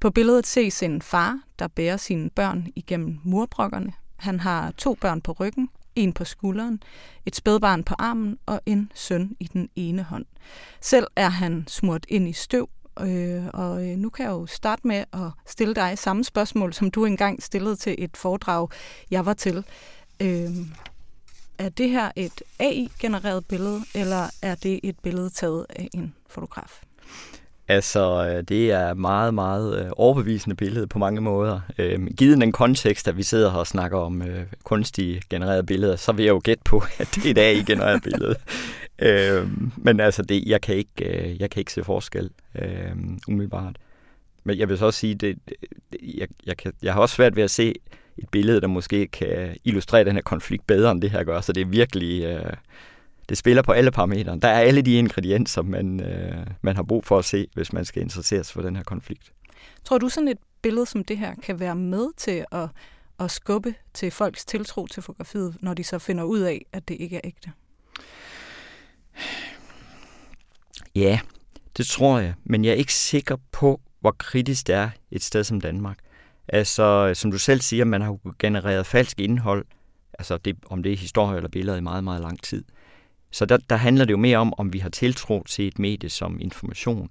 På 0.00 0.10
billedet 0.10 0.46
ses 0.46 0.82
en 0.82 1.02
far, 1.02 1.40
der 1.58 1.68
bærer 1.68 1.96
sine 1.96 2.30
børn 2.30 2.66
igennem 2.76 3.18
murbrokkerne. 3.24 3.92
Han 4.16 4.40
har 4.40 4.70
to 4.70 4.94
børn 4.94 5.20
på 5.20 5.32
ryggen, 5.32 5.68
en 5.96 6.12
på 6.12 6.24
skulderen, 6.24 6.82
et 7.26 7.36
spædbarn 7.36 7.84
på 7.84 7.94
armen 7.98 8.38
og 8.46 8.60
en 8.66 8.92
søn 8.94 9.36
i 9.40 9.44
den 9.44 9.68
ene 9.76 10.02
hånd. 10.02 10.24
Selv 10.80 11.06
er 11.16 11.28
han 11.28 11.64
smurt 11.68 12.06
ind 12.08 12.28
i 12.28 12.32
støv, 12.32 12.68
øh, 13.00 13.46
og 13.54 13.88
øh, 13.88 13.96
nu 13.96 14.10
kan 14.10 14.24
jeg 14.24 14.30
jo 14.30 14.46
starte 14.46 14.86
med 14.86 15.04
at 15.12 15.30
stille 15.46 15.74
dig 15.74 15.98
samme 15.98 16.24
spørgsmål, 16.24 16.72
som 16.72 16.90
du 16.90 17.04
engang 17.04 17.42
stillede 17.42 17.76
til 17.76 17.94
et 17.98 18.16
foredrag, 18.16 18.68
jeg 19.10 19.26
var 19.26 19.34
til. 19.34 19.64
Øh, 20.22 20.50
er 21.58 21.68
det 21.68 21.90
her 21.90 22.10
et 22.16 22.42
AI-genereret 22.58 23.46
billede, 23.46 23.80
eller 23.94 24.30
er 24.42 24.54
det 24.54 24.80
et 24.82 24.98
billede 24.98 25.30
taget 25.30 25.66
af 25.70 25.88
en 25.94 26.14
fotograf? 26.28 26.82
Altså, 27.70 28.26
øh, 28.26 28.42
det 28.42 28.70
er 28.70 28.94
meget, 28.94 29.34
meget 29.34 29.84
øh, 29.84 29.90
overbevisende 29.96 30.56
billede 30.56 30.86
på 30.86 30.98
mange 30.98 31.20
måder. 31.20 31.60
Øhm, 31.78 32.06
givet 32.06 32.40
den 32.40 32.52
kontekst, 32.52 33.08
at 33.08 33.16
vi 33.16 33.22
sidder 33.22 33.50
her 33.50 33.58
og 33.58 33.66
snakker 33.66 33.98
om 33.98 34.22
øh, 34.22 34.46
kunstige 34.64 35.22
genererede 35.30 35.62
billeder, 35.62 35.96
så 35.96 36.12
vil 36.12 36.24
jeg 36.24 36.32
jo 36.32 36.40
gætte 36.44 36.62
på, 36.64 36.82
at 36.98 37.08
det 37.14 37.26
er 37.26 37.30
et 37.30 37.38
AI-genereret 37.38 38.02
billede. 38.02 38.34
øhm, 39.08 39.72
men 39.76 40.00
altså, 40.00 40.22
det, 40.22 40.44
jeg, 40.46 40.60
kan 40.60 40.74
ikke, 40.74 41.04
øh, 41.04 41.40
jeg 41.40 41.50
kan 41.50 41.60
ikke 41.60 41.72
se 41.72 41.84
forskel 41.84 42.30
øh, 42.54 42.92
umiddelbart. 43.28 43.76
Men 44.44 44.58
jeg 44.58 44.68
vil 44.68 44.78
så 44.78 44.86
også 44.86 45.00
sige, 45.00 45.14
det, 45.14 45.38
jeg, 46.02 46.28
jeg, 46.46 46.56
kan, 46.56 46.72
jeg 46.82 46.94
har 46.94 47.00
også 47.00 47.14
svært 47.14 47.36
ved 47.36 47.42
at 47.42 47.50
se 47.50 47.74
et 48.18 48.28
billede, 48.28 48.60
der 48.60 48.66
måske 48.66 49.06
kan 49.06 49.56
illustrere 49.64 50.04
den 50.04 50.14
her 50.14 50.22
konflikt 50.22 50.66
bedre, 50.66 50.90
end 50.90 51.02
det 51.02 51.10
her 51.10 51.24
gør. 51.24 51.40
Så 51.40 51.52
det 51.52 51.60
er 51.60 51.66
virkelig... 51.66 52.24
Øh, 52.24 52.52
det 53.30 53.38
spiller 53.38 53.62
på 53.62 53.72
alle 53.72 53.90
parametre. 53.90 54.38
Der 54.42 54.48
er 54.48 54.60
alle 54.60 54.82
de 54.82 54.94
ingredienser, 54.94 55.62
man, 55.62 56.00
øh, 56.00 56.46
man 56.62 56.76
har 56.76 56.82
brug 56.82 57.04
for 57.04 57.18
at 57.18 57.24
se, 57.24 57.46
hvis 57.54 57.72
man 57.72 57.84
skal 57.84 58.02
interessere 58.02 58.44
sig 58.44 58.54
for 58.54 58.62
den 58.62 58.76
her 58.76 58.82
konflikt. 58.82 59.32
Tror 59.84 59.98
du 59.98 60.08
sådan 60.08 60.28
et 60.28 60.38
billede 60.62 60.86
som 60.86 61.04
det 61.04 61.18
her 61.18 61.34
kan 61.42 61.60
være 61.60 61.76
med 61.76 62.08
til 62.16 62.44
at, 62.52 62.68
at 63.20 63.30
skubbe 63.30 63.74
til 63.94 64.10
folks 64.10 64.44
tiltro 64.44 64.86
til 64.86 65.02
fotografiet, 65.02 65.56
når 65.60 65.74
de 65.74 65.84
så 65.84 65.98
finder 65.98 66.24
ud 66.24 66.40
af, 66.40 66.66
at 66.72 66.88
det 66.88 66.96
ikke 67.00 67.16
er 67.16 67.20
ægte? 67.24 67.52
Ja, 70.94 71.20
det 71.76 71.86
tror 71.86 72.18
jeg, 72.18 72.34
men 72.44 72.64
jeg 72.64 72.70
er 72.70 72.74
ikke 72.74 72.94
sikker 72.94 73.36
på, 73.52 73.80
hvor 74.00 74.10
kritisk 74.18 74.66
det 74.66 74.74
er 74.74 74.90
et 75.10 75.22
sted 75.22 75.44
som 75.44 75.60
Danmark. 75.60 75.98
Altså, 76.48 77.10
som 77.14 77.30
du 77.30 77.38
selv 77.38 77.60
siger, 77.60 77.84
man 77.84 78.02
har 78.02 78.18
genereret 78.38 78.86
falsk 78.86 79.20
indhold, 79.20 79.64
altså 80.18 80.36
det, 80.36 80.56
om 80.66 80.82
det 80.82 80.92
er 80.92 80.96
historie 80.96 81.36
eller 81.36 81.48
billeder 81.48 81.78
i 81.78 81.80
meget, 81.80 82.04
meget 82.04 82.20
lang 82.20 82.42
tid. 82.42 82.64
Så 83.30 83.46
der, 83.46 83.56
der 83.56 83.76
handler 83.76 84.04
det 84.04 84.12
jo 84.12 84.18
mere 84.18 84.38
om, 84.38 84.54
om 84.58 84.72
vi 84.72 84.78
har 84.78 84.88
tiltro 84.88 85.42
til 85.48 85.66
et 85.66 85.78
medie 85.78 86.08
som 86.08 86.40
information. 86.40 87.10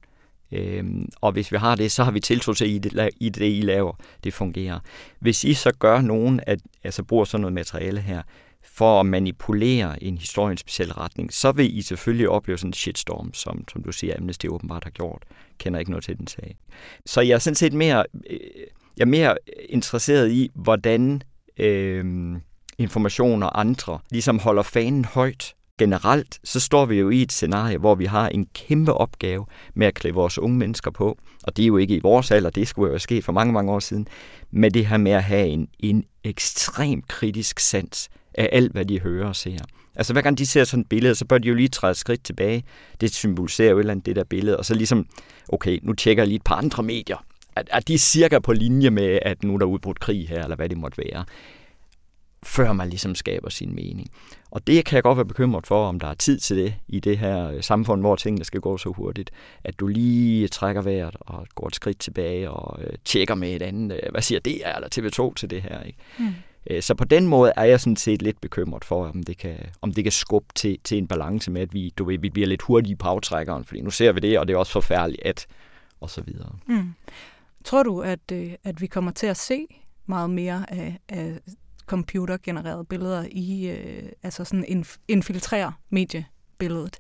Øhm, 0.52 1.10
og 1.22 1.32
hvis 1.32 1.52
vi 1.52 1.58
har 1.58 1.76
det, 1.76 1.92
så 1.92 2.04
har 2.04 2.12
vi 2.12 2.20
tiltro 2.20 2.54
til, 2.54 2.76
at 2.76 2.84
det, 2.84 3.10
i 3.20 3.30
det, 3.30 3.58
I 3.58 3.62
laver, 3.62 3.94
det 4.24 4.34
fungerer. 4.34 4.80
Hvis 5.20 5.44
I 5.44 5.54
så 5.54 5.72
gør 5.80 6.02
nogen, 6.02 6.40
at, 6.48 6.60
altså 6.84 7.04
bruger 7.04 7.26
sådan 7.26 7.42
noget 7.42 7.54
materiale 7.54 8.02
her, 8.02 8.22
for 8.64 9.00
at 9.00 9.06
manipulere 9.06 10.04
en 10.04 10.18
historie 10.18 10.52
i 10.52 10.54
en 10.54 10.58
speciel 10.58 10.94
retning, 10.94 11.34
så 11.34 11.52
vil 11.52 11.78
I 11.78 11.82
selvfølgelig 11.82 12.30
opleve 12.30 12.58
sådan 12.58 12.70
en 12.70 12.74
shitstorm, 12.74 13.34
som, 13.34 13.64
som 13.72 13.84
du 13.84 13.92
siger, 13.92 14.16
Amnesty 14.18 14.46
åbenbart 14.48 14.84
har 14.84 14.92
gjort. 14.92 15.24
Kender 15.58 15.80
ikke 15.80 15.92
noget 15.92 16.04
til 16.04 16.18
den 16.18 16.28
sag. 16.28 16.58
Så 17.06 17.22
jeg 17.22 17.34
er 17.34 17.40
sådan 17.40 17.56
set 17.56 17.74
mere, 17.74 18.06
øh, 18.30 18.40
jeg 18.98 19.04
er 19.04 19.10
mere 19.10 19.38
interesseret 19.70 20.32
i, 20.32 20.52
hvordan 20.56 21.22
øh, 21.58 22.36
information 22.78 23.44
og 23.44 23.60
andre 23.60 24.00
ligesom 24.12 24.40
holder 24.40 24.64
fanen 24.64 25.06
højt 25.06 25.56
generelt, 25.80 26.40
så 26.44 26.60
står 26.60 26.86
vi 26.86 26.96
jo 26.96 27.10
i 27.10 27.22
et 27.22 27.32
scenarie, 27.32 27.78
hvor 27.78 27.96
vi 27.96 28.06
har 28.06 28.30
en 28.30 28.48
kæmpe 28.54 28.94
opgave 28.94 29.46
med 29.74 29.88
at 29.88 29.94
klæde 29.94 30.14
vores 30.14 30.40
unge 30.40 30.58
mennesker 30.58 30.92
på. 30.92 31.18
Og 31.44 31.58
det 31.58 31.64
er 31.64 31.68
jo 31.68 31.78
ikke 31.78 31.96
i 31.96 32.00
vores 32.00 32.32
alder, 32.32 32.50
det 32.50 32.68
skulle 32.68 32.94
jo 32.94 33.00
ske 33.00 33.22
for 33.22 33.32
mange, 33.32 33.54
mange 33.54 33.72
år 33.72 33.80
siden. 33.80 34.08
Men 34.52 34.74
det 34.74 34.86
her 34.86 34.98
med 34.98 35.12
at 35.12 35.24
have 35.24 35.48
en, 35.48 35.68
en 35.80 36.04
ekstrem 36.24 37.02
kritisk 37.02 37.60
sans 37.60 38.10
af 38.34 38.50
alt, 38.52 38.72
hvad 38.72 38.86
de 38.86 39.00
hører 39.00 39.28
og 39.28 39.36
ser. 39.36 39.58
Altså 39.96 40.14
hver 40.14 40.22
gang 40.22 40.38
de 40.38 40.46
ser 40.46 40.64
sådan 40.64 40.82
et 40.82 40.90
billede, 40.90 41.16
så 41.16 41.26
bør 41.26 41.38
de 41.38 41.48
jo 41.48 41.54
lige 41.54 41.68
træde 41.68 41.96
skridt 41.96 42.24
tilbage. 42.24 42.64
Det 43.02 43.14
symboliserer 43.14 43.70
jo 43.70 43.78
et 43.78 43.80
eller 43.80 43.92
andet 43.92 44.06
det 44.06 44.16
der 44.16 44.24
billede. 44.24 44.58
Og 44.58 44.66
så 44.66 44.74
ligesom, 44.74 45.06
okay, 45.50 45.80
nu 45.84 45.94
tjekker 45.94 46.24
jeg 46.24 46.28
lige 46.28 46.36
et 46.36 46.44
par 46.44 46.56
andre 46.56 46.84
medier. 46.84 47.26
Er, 47.56 47.62
er 47.72 47.80
de 47.80 47.98
cirka 47.98 48.40
på 48.40 48.54
linje 48.54 48.90
med, 48.90 49.20
at 49.22 49.44
nu 49.44 49.54
er 49.54 49.58
der 49.58 49.66
udbrudt 49.66 50.00
krig 50.00 50.30
her, 50.30 50.44
eller 50.44 50.56
hvad 50.56 50.70
det 50.70 50.78
måtte 50.78 50.98
være? 50.98 51.26
Før 52.44 52.74
man 52.74 52.90
ligesom 52.90 53.16
skaber 53.16 53.50
sin 53.50 53.76
mening. 53.76 54.10
Og 54.52 54.68
det 54.68 54.86
kan 54.86 54.96
jeg 54.96 55.04
godt 55.04 55.18
være 55.18 55.26
bekymret 55.26 55.68
for, 55.68 55.88
om 55.88 56.00
der 56.00 56.08
er 56.08 56.14
tid 56.14 56.40
til 56.40 56.58
det 56.58 56.76
i 56.88 57.00
det 57.00 57.18
her 57.18 57.50
øh, 57.50 57.64
samfund, 57.64 58.02
hvor 58.02 58.16
tingene 58.16 58.46
skal 58.46 58.62
gå 58.62 58.78
så 58.78 58.90
hurtigt, 58.90 59.32
at 59.64 59.80
du 59.80 59.88
lige 59.88 60.48
trækker 60.48 60.82
vejret 60.82 61.16
og 61.20 61.48
går 61.56 61.68
et 61.68 61.76
skridt 61.76 62.00
tilbage 62.00 62.52
og 62.52 62.84
øh, 62.84 62.94
tjekker 63.06 63.36
med 63.36 63.56
et 63.56 63.62
andet, 63.62 64.00
øh, 64.04 64.12
hvad 64.12 64.22
siger 64.22 64.40
det 64.40 64.68
er, 64.68 64.76
eller 64.76 64.90
TV2 64.96 65.34
til 65.34 65.50
det 65.50 65.62
her. 65.62 65.84
Ikke? 65.84 66.00
Mm. 66.20 66.34
Øh, 66.70 66.82
så 66.82 66.96
på 66.96 67.06
den 67.06 67.28
måde 67.28 67.54
er 67.58 67.64
jeg 67.64 67.80
sådan 67.80 67.96
set 67.96 68.22
lidt 68.22 68.42
bekymret 68.42 68.86
for, 68.86 69.08
om 69.08 69.24
det 69.24 69.38
kan, 69.38 69.58
om 69.82 69.94
det 69.94 70.04
kan 70.04 70.12
skubbe 70.12 70.54
til, 70.56 70.80
til 70.84 70.98
en 70.98 71.08
balance 71.08 71.52
med, 71.52 71.62
at 71.62 71.74
vi, 71.74 71.94
du 71.98 72.04
ved, 72.04 72.18
vi 72.20 72.30
bliver 72.30 72.48
lidt 72.48 72.62
hurtige 72.62 72.96
på 72.96 73.08
aftrækkeren, 73.08 73.66
fordi 73.66 73.82
nu 73.82 73.90
ser 73.90 74.12
vi 74.12 74.20
det, 74.20 74.40
og 74.40 74.48
det 74.48 74.54
er 74.54 74.58
også 74.58 74.72
forfærdeligt, 74.72 75.22
at 75.26 75.48
og 76.02 76.10
så 76.10 76.22
videre. 76.22 76.56
Mm. 76.68 76.94
Tror 77.64 77.84
du, 77.84 78.02
at, 78.02 78.32
øh, 78.32 78.52
at 78.64 78.82
vi 78.82 78.88
kommer 78.88 79.12
til 79.12 79.28
at 79.28 79.38
se 79.38 79.66
meget 80.06 80.30
mere 80.30 80.66
af, 80.68 81.00
af 81.10 81.40
computergenererede 81.90 82.86
billeder 82.86 83.26
i, 83.32 83.70
øh, 83.70 84.10
altså 84.24 84.44
sådan 84.44 84.66
inf- 84.66 84.98
infiltrere 85.08 85.74
mediebilledet 85.90 86.98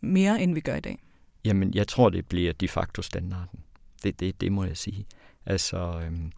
mere, 0.00 0.42
end 0.42 0.54
vi 0.54 0.60
gør 0.60 0.74
i 0.74 0.80
dag? 0.80 0.98
Jamen, 1.44 1.74
jeg 1.74 1.88
tror, 1.88 2.10
det 2.10 2.26
bliver 2.26 2.52
de 2.52 2.68
facto 2.68 3.02
standarden. 3.02 3.60
Det, 4.02 4.20
det, 4.20 4.40
det 4.40 4.52
må 4.52 4.64
jeg 4.64 4.76
sige. 4.76 5.06
Altså, 5.46 6.00
øhm, 6.04 6.32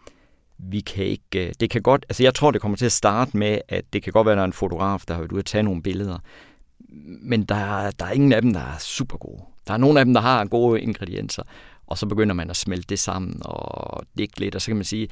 vi 0.58 0.80
kan 0.80 1.04
ikke, 1.04 1.48
øh, 1.48 1.52
det 1.60 1.70
kan 1.70 1.82
godt, 1.82 2.06
altså 2.08 2.22
jeg 2.22 2.34
tror, 2.34 2.50
det 2.50 2.60
kommer 2.60 2.76
til 2.76 2.86
at 2.86 2.92
starte 2.92 3.36
med, 3.36 3.58
at 3.68 3.84
det 3.92 4.02
kan 4.02 4.12
godt 4.12 4.24
være, 4.26 4.32
at 4.32 4.36
der 4.36 4.42
er 4.42 4.46
en 4.46 4.52
fotograf, 4.52 5.02
der 5.08 5.14
har 5.14 5.20
været 5.20 5.32
ude 5.32 5.38
at 5.38 5.44
tage 5.44 5.62
nogle 5.62 5.82
billeder, 5.82 6.18
men 7.22 7.44
der, 7.44 7.90
der 7.90 8.04
er 8.04 8.10
ingen 8.10 8.32
af 8.32 8.42
dem, 8.42 8.52
der 8.52 8.60
er 8.60 8.78
super 8.78 9.16
gode. 9.16 9.42
Der 9.66 9.72
er 9.72 9.78
nogle 9.78 10.00
af 10.00 10.04
dem, 10.04 10.14
der 10.14 10.20
har 10.20 10.44
gode 10.44 10.80
ingredienser, 10.80 11.42
og 11.86 11.98
så 11.98 12.06
begynder 12.06 12.34
man 12.34 12.50
at 12.50 12.56
smelte 12.56 12.86
det 12.88 12.98
sammen 12.98 13.36
og 13.44 14.04
lægge 14.14 14.40
lidt, 14.40 14.54
og 14.54 14.60
så 14.62 14.66
kan 14.66 14.76
man 14.76 14.84
sige, 14.84 15.08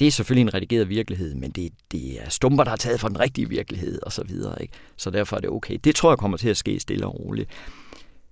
det 0.00 0.06
er 0.06 0.10
selvfølgelig 0.10 0.42
en 0.42 0.54
redigeret 0.54 0.88
virkelighed, 0.88 1.34
men 1.34 1.50
det, 1.50 1.72
det 1.92 2.22
er 2.22 2.28
stumper, 2.28 2.64
der 2.64 2.70
er 2.70 2.76
taget 2.76 3.00
fra 3.00 3.08
den 3.08 3.20
rigtige 3.20 3.48
virkelighed 3.48 4.02
og 4.02 4.12
så 4.12 4.24
videre. 4.24 4.62
Ikke? 4.62 4.74
Så 4.96 5.10
derfor 5.10 5.36
er 5.36 5.40
det 5.40 5.50
okay. 5.50 5.78
Det 5.84 5.94
tror 5.94 6.10
jeg 6.10 6.18
kommer 6.18 6.36
til 6.36 6.48
at 6.48 6.56
ske 6.56 6.80
stille 6.80 7.06
og 7.06 7.20
roligt. 7.20 7.50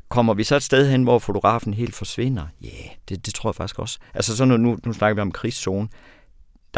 Kommer 0.09 0.35
vi 0.35 0.45
så 0.45 0.57
et 0.57 0.63
sted 0.63 0.91
hen, 0.91 1.03
hvor 1.03 1.19
fotografen 1.19 1.75
helt 1.75 1.95
forsvinder? 1.95 2.47
Ja, 2.63 2.69
yeah, 2.69 2.91
det, 3.09 3.27
det 3.27 3.35
tror 3.35 3.51
jeg 3.51 3.55
faktisk 3.55 3.79
også. 3.79 3.99
Altså 4.15 4.37
så 4.37 4.45
nu, 4.45 4.57
nu 4.57 4.93
snakker 4.93 5.15
vi 5.15 5.21
om 5.21 5.33
krigszone 5.33 5.89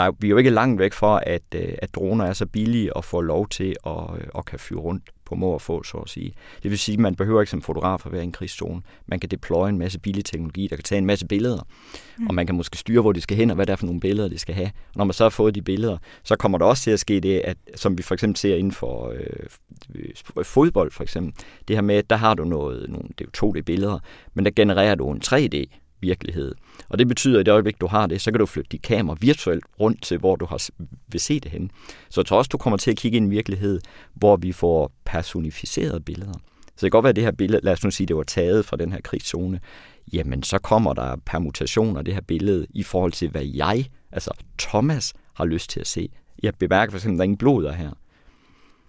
der, 0.04 0.11
vi 0.19 0.26
er 0.26 0.30
jo 0.30 0.37
ikke 0.37 0.50
langt 0.50 0.78
væk 0.78 0.92
fra, 0.92 1.21
at, 1.26 1.42
øh, 1.54 1.75
at 1.78 1.95
droner 1.95 2.25
er 2.25 2.33
så 2.33 2.47
billige 2.47 2.97
og 2.97 3.04
får 3.04 3.23
lov 3.23 3.49
til 3.49 3.76
at, 3.87 4.04
øh, 4.16 4.26
at 4.38 4.45
kan 4.45 4.59
flyve 4.59 4.80
rundt 4.80 5.02
på 5.25 5.35
må 5.35 5.50
og 5.50 5.62
få, 5.62 5.83
så 5.83 5.99
at 5.99 6.09
sige. 6.09 6.33
Det 6.62 6.71
vil 6.71 6.78
sige, 6.78 6.95
at 6.95 7.00
man 7.00 7.14
behøver 7.14 7.40
ikke 7.40 7.50
som 7.50 7.62
fotograf 7.62 8.07
at 8.07 8.12
være 8.12 8.21
i 8.21 8.25
en 8.25 8.33
krigszone. 8.33 8.83
Man 9.07 9.21
kan 9.21 9.30
deploye 9.30 9.69
en 9.69 9.78
masse 9.78 9.99
billig 9.99 10.25
teknologi, 10.25 10.66
der 10.66 10.76
kan 10.76 10.83
tage 10.83 10.99
en 10.99 11.07
masse 11.07 11.26
billeder, 11.26 11.66
mm. 12.19 12.26
og 12.26 12.35
man 12.35 12.47
kan 12.47 12.54
måske 12.54 12.78
styre, 12.78 13.00
hvor 13.00 13.12
de 13.12 13.21
skal 13.21 13.37
hen, 13.37 13.50
og 13.50 13.54
hvad 13.54 13.66
det 13.66 13.73
er 13.73 13.76
for 13.76 13.87
nogle 13.87 14.00
billeder, 14.00 14.28
de 14.28 14.38
skal 14.38 14.54
have. 14.54 14.66
Og 14.66 14.97
når 14.97 15.04
man 15.04 15.14
så 15.14 15.25
har 15.25 15.30
fået 15.30 15.54
de 15.54 15.62
billeder, 15.62 15.99
så 16.25 16.37
kommer 16.37 16.59
der 16.59 16.64
også 16.64 16.83
til 16.83 16.90
at 16.90 17.00
ske 17.00 17.21
det, 17.21 17.40
at, 17.40 17.57
som 17.75 17.99
vi 17.99 18.02
for 18.02 18.14
eksempel 18.14 18.37
ser 18.37 18.57
inden 18.57 18.73
for 18.73 19.14
øh, 19.14 20.45
fodbold 20.45 20.90
for 20.90 21.02
eksempel, 21.02 21.35
det 21.69 21.76
her 21.76 21.83
med, 21.83 21.95
at 21.95 22.11
der 22.11 22.16
har 22.16 22.35
du 22.35 22.45
noget, 22.45 22.88
nogle, 22.88 23.09
det 23.19 23.26
er 23.26 23.28
jo 23.42 23.49
2D-billeder, 23.49 23.99
men 24.35 24.45
der 24.45 24.50
genererer 24.50 24.95
du 24.95 25.11
en 25.11 25.23
3D 25.25 25.76
virkelighed. 26.00 26.54
Og 26.88 26.99
det 26.99 27.09
betyder, 27.09 27.38
at 27.38 27.40
i 27.40 27.45
det 27.45 27.52
øjeblik, 27.52 27.80
du 27.80 27.87
har 27.87 28.07
det, 28.07 28.21
så 28.21 28.30
kan 28.30 28.40
du 28.40 28.47
flytte 28.47 28.69
dit 28.73 28.83
kamera 28.83 29.16
virtuelt 29.21 29.64
rundt 29.80 30.02
til, 30.02 30.19
hvor 30.19 30.37
du 30.37 30.47
har, 30.47 30.69
vil 31.09 31.21
se 31.21 31.40
det 31.40 31.50
hen. 31.50 31.71
Så 32.11 32.21
jeg 32.21 32.26
tror 32.26 32.38
også, 32.38 32.49
du 32.49 32.59
kommer 32.59 32.76
til 32.76 32.90
at 32.90 32.97
kigge 32.97 33.16
ind 33.16 33.25
i 33.25 33.26
en 33.26 33.30
virkelighed, 33.30 33.80
hvor 34.14 34.37
vi 34.37 34.52
får 34.52 34.92
personificerede 35.04 36.00
billeder. 36.00 36.33
Så 36.80 36.87
det 36.87 36.92
kan 36.92 36.99
godt 36.99 37.02
være, 37.02 37.11
at 37.11 37.16
det 37.16 37.25
her 37.25 37.30
billede, 37.30 37.64
lad 37.64 37.73
os 37.73 37.85
nu 37.85 37.90
sige, 37.90 38.07
det 38.07 38.16
var 38.16 38.23
taget 38.23 38.64
fra 38.64 38.76
den 38.76 38.92
her 38.92 39.00
krigszone, 39.00 39.61
jamen 40.12 40.42
så 40.42 40.59
kommer 40.59 40.92
der 40.92 41.16
permutationer 41.26 41.99
af 41.99 42.04
det 42.04 42.14
her 42.14 42.21
billede 42.21 42.66
i 42.71 42.83
forhold 42.83 43.12
til, 43.12 43.30
hvad 43.30 43.45
jeg, 43.45 43.87
altså 44.12 44.30
Thomas, 44.59 45.14
har 45.35 45.45
lyst 45.45 45.71
til 45.71 45.80
at 45.80 45.87
se. 45.87 46.09
Jeg 46.42 46.54
bemærker 46.54 46.90
for 46.90 46.99
eksempel, 46.99 47.14
at 47.14 47.19
der 47.19 47.23
er 47.23 47.25
ingen 47.25 47.37
blod 47.37 47.73
her. 47.73 47.90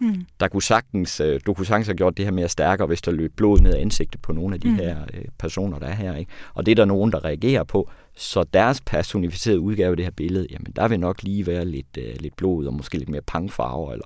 Mm. 0.01 0.25
Der 0.39 0.47
kunne 0.47 0.63
sagtens, 0.63 1.19
øh, 1.19 1.39
du 1.45 1.53
kunne 1.53 1.65
sagtens 1.65 1.87
have 1.87 1.97
gjort 1.97 2.17
det 2.17 2.25
her 2.25 2.31
mere 2.31 2.49
stærkere, 2.49 2.87
hvis 2.87 3.01
der 3.01 3.11
løb 3.11 3.33
blod 3.35 3.59
ned 3.59 3.73
af 3.73 3.81
ansigtet 3.81 4.21
på 4.21 4.33
nogle 4.33 4.55
af 4.55 4.61
de 4.61 4.69
mm. 4.69 4.75
her 4.75 4.97
øh, 5.13 5.25
personer, 5.39 5.79
der 5.79 5.87
er 5.87 5.95
her. 5.95 6.15
Ikke? 6.15 6.31
Og 6.53 6.65
det 6.65 6.71
er 6.71 6.75
der 6.75 6.85
nogen, 6.85 7.11
der 7.11 7.25
reagerer 7.25 7.63
på. 7.63 7.89
Så 8.15 8.43
deres 8.43 8.81
personificerede 8.81 9.59
udgave 9.59 9.91
af 9.91 9.97
det 9.97 10.05
her 10.05 10.11
billede, 10.11 10.47
jamen 10.51 10.73
der 10.75 10.87
vil 10.87 10.99
nok 10.99 11.23
lige 11.23 11.47
være 11.47 11.65
lidt, 11.65 11.97
øh, 11.97 12.15
lidt 12.19 12.35
blod 12.35 12.65
og 12.65 12.73
måske 12.73 12.97
lidt 12.97 13.09
mere 13.09 13.21
pangfarver, 13.21 13.91
eller 13.91 14.05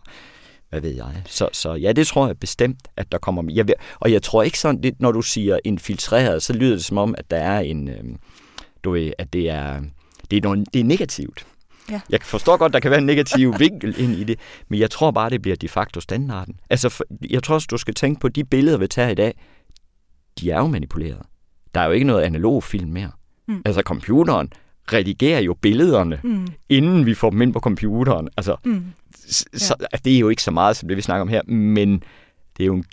hvad 0.69 0.81
ved 0.81 0.95
jeg. 0.95 1.21
Så, 1.25 1.49
så 1.53 1.73
ja, 1.73 1.91
det 1.91 2.07
tror 2.07 2.27
jeg 2.27 2.39
bestemt, 2.39 2.87
at 2.97 3.11
der 3.11 3.17
kommer... 3.17 3.43
Jeg 3.53 3.65
og 3.99 4.11
jeg 4.11 4.21
tror 4.21 4.43
ikke 4.43 4.59
sådan, 4.59 4.83
det, 4.83 5.01
når 5.01 5.11
du 5.11 5.21
siger 5.21 5.59
infiltreret, 5.63 6.43
så 6.43 6.53
lyder 6.53 6.75
det 6.75 6.85
som 6.85 6.97
om, 6.97 7.15
at 7.17 7.31
der 7.31 7.37
er 7.37 7.59
en... 7.59 7.87
Øh, 7.87 8.03
du 8.83 8.91
ved, 8.91 9.11
at 9.17 9.33
det 9.33 9.49
er, 9.49 9.81
det 10.31 10.37
er, 10.37 10.41
noget, 10.41 10.73
det 10.73 10.79
er 10.79 10.83
negativt. 10.83 11.45
Ja. 11.91 12.01
Jeg 12.09 12.19
forstår 12.23 12.57
godt, 12.57 12.73
der 12.73 12.79
kan 12.79 12.91
være 12.91 12.99
en 12.99 13.05
negativ 13.05 13.53
vinkel 13.59 13.95
ind 13.97 14.13
i 14.13 14.23
det, 14.23 14.39
men 14.67 14.79
jeg 14.79 14.91
tror 14.91 15.11
bare, 15.11 15.29
det 15.29 15.41
bliver 15.41 15.55
de 15.55 15.69
facto 15.69 15.99
standarden. 15.99 16.59
Altså, 16.69 17.03
jeg 17.29 17.43
tror 17.43 17.55
også, 17.55 17.67
du 17.71 17.77
skal 17.77 17.93
tænke 17.93 18.19
på, 18.19 18.29
de 18.29 18.43
billeder, 18.43 18.77
vi 18.77 18.87
tager 18.87 19.09
i 19.09 19.15
dag, 19.15 19.33
de 20.39 20.51
er 20.51 20.57
jo 20.57 20.67
manipuleret. 20.67 21.21
Der 21.75 21.81
er 21.81 21.85
jo 21.85 21.91
ikke 21.91 22.05
noget 22.05 22.23
analog 22.23 22.63
film 22.63 22.89
mere. 22.89 23.11
Mm. 23.47 23.61
Altså, 23.65 23.81
computeren 23.81 24.49
redigerer 24.93 25.39
jo 25.39 25.53
billederne, 25.53 26.19
mm. 26.23 26.47
inden 26.69 27.05
vi 27.05 27.13
får 27.13 27.29
dem 27.29 27.41
ind 27.41 27.53
på 27.53 27.59
computeren. 27.59 28.29
Altså, 28.37 28.55
mm. 28.65 28.73
ja. 28.73 29.57
så, 29.57 29.87
det 30.05 30.15
er 30.15 30.19
jo 30.19 30.29
ikke 30.29 30.43
så 30.43 30.51
meget, 30.51 30.77
som 30.77 30.87
det 30.87 30.97
vi 30.97 31.01
snakker 31.01 31.21
om 31.21 31.27
her, 31.27 31.43
men 31.43 32.03
det 32.57 32.63
er 32.63 32.65
jo 32.65 32.75
en 32.75 32.85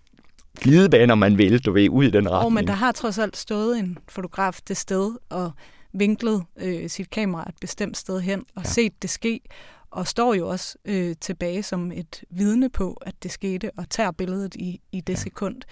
glidebane, 0.60 1.12
om 1.12 1.18
man 1.18 1.38
vil, 1.38 1.64
du 1.64 1.72
ved, 1.72 1.88
ud 1.88 2.04
i 2.04 2.10
den 2.10 2.30
retning. 2.30 2.46
Oh, 2.46 2.52
men 2.52 2.66
der 2.66 2.72
har 2.72 2.92
trods 2.92 3.18
alt 3.18 3.36
stået 3.36 3.78
en 3.78 3.98
fotograf 4.08 4.58
det 4.68 4.76
sted, 4.76 5.10
og 5.30 5.52
vinklet 5.92 6.44
øh, 6.56 6.90
sit 6.90 7.10
kamera 7.10 7.48
et 7.48 7.54
bestemt 7.60 7.96
sted 7.96 8.20
hen 8.20 8.44
og 8.54 8.62
ja. 8.64 8.68
set 8.68 9.02
det 9.02 9.10
ske, 9.10 9.40
og 9.92 10.06
står 10.06 10.34
jo 10.34 10.48
også 10.48 10.78
øh, 10.84 11.16
tilbage 11.20 11.62
som 11.62 11.92
et 11.92 12.24
vidne 12.30 12.70
på, 12.70 12.92
at 12.92 13.14
det 13.22 13.30
skete, 13.30 13.70
og 13.76 13.90
tager 13.90 14.10
billedet 14.10 14.54
i, 14.54 14.80
i 14.92 15.00
det 15.00 15.12
ja. 15.12 15.18
sekund, 15.18 15.62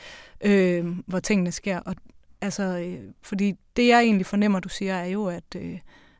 øh, 0.40 0.86
hvor 1.06 1.20
tingene 1.20 1.52
sker. 1.52 1.78
Og, 1.78 1.94
altså, 2.40 2.62
øh, 2.62 3.00
fordi 3.22 3.54
det, 3.76 3.88
jeg 3.88 4.00
egentlig 4.00 4.26
fornemmer, 4.26 4.60
du 4.60 4.68
siger, 4.68 4.94
er 4.94 5.06
jo, 5.06 5.26
at, 5.26 5.56
øh, 5.56 5.78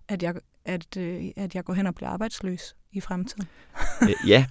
at, 0.09 0.23
jeg, 0.23 0.35
at, 0.65 0.97
øh, 0.97 1.25
at 1.37 1.55
jeg 1.55 1.65
går 1.65 1.75
hen 1.75 1.87
og 1.87 1.95
bliver 1.95 2.09
arbejdsløs 2.09 2.77
i 2.93 3.01
fremtiden. 3.01 3.49
øh, 4.03 4.29
ja. 4.29 4.47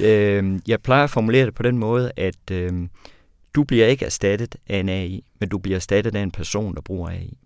Øh, 0.00 0.60
jeg 0.68 0.82
plejer 0.82 1.04
at 1.04 1.10
formulere 1.10 1.46
det 1.46 1.54
på 1.54 1.62
den 1.62 1.78
måde, 1.78 2.12
at 2.16 2.50
øh, 2.50 2.88
du 3.54 3.64
bliver 3.64 3.86
ikke 3.86 4.04
erstattet 4.04 4.56
af 4.66 4.78
en 4.78 4.88
AI, 4.88 5.24
men 5.40 5.48
du 5.48 5.58
bliver 5.58 5.76
erstattet 5.76 6.16
af 6.16 6.22
en 6.22 6.30
person, 6.30 6.74
der 6.74 6.80
bruger 6.80 7.10
AI. 7.10 7.38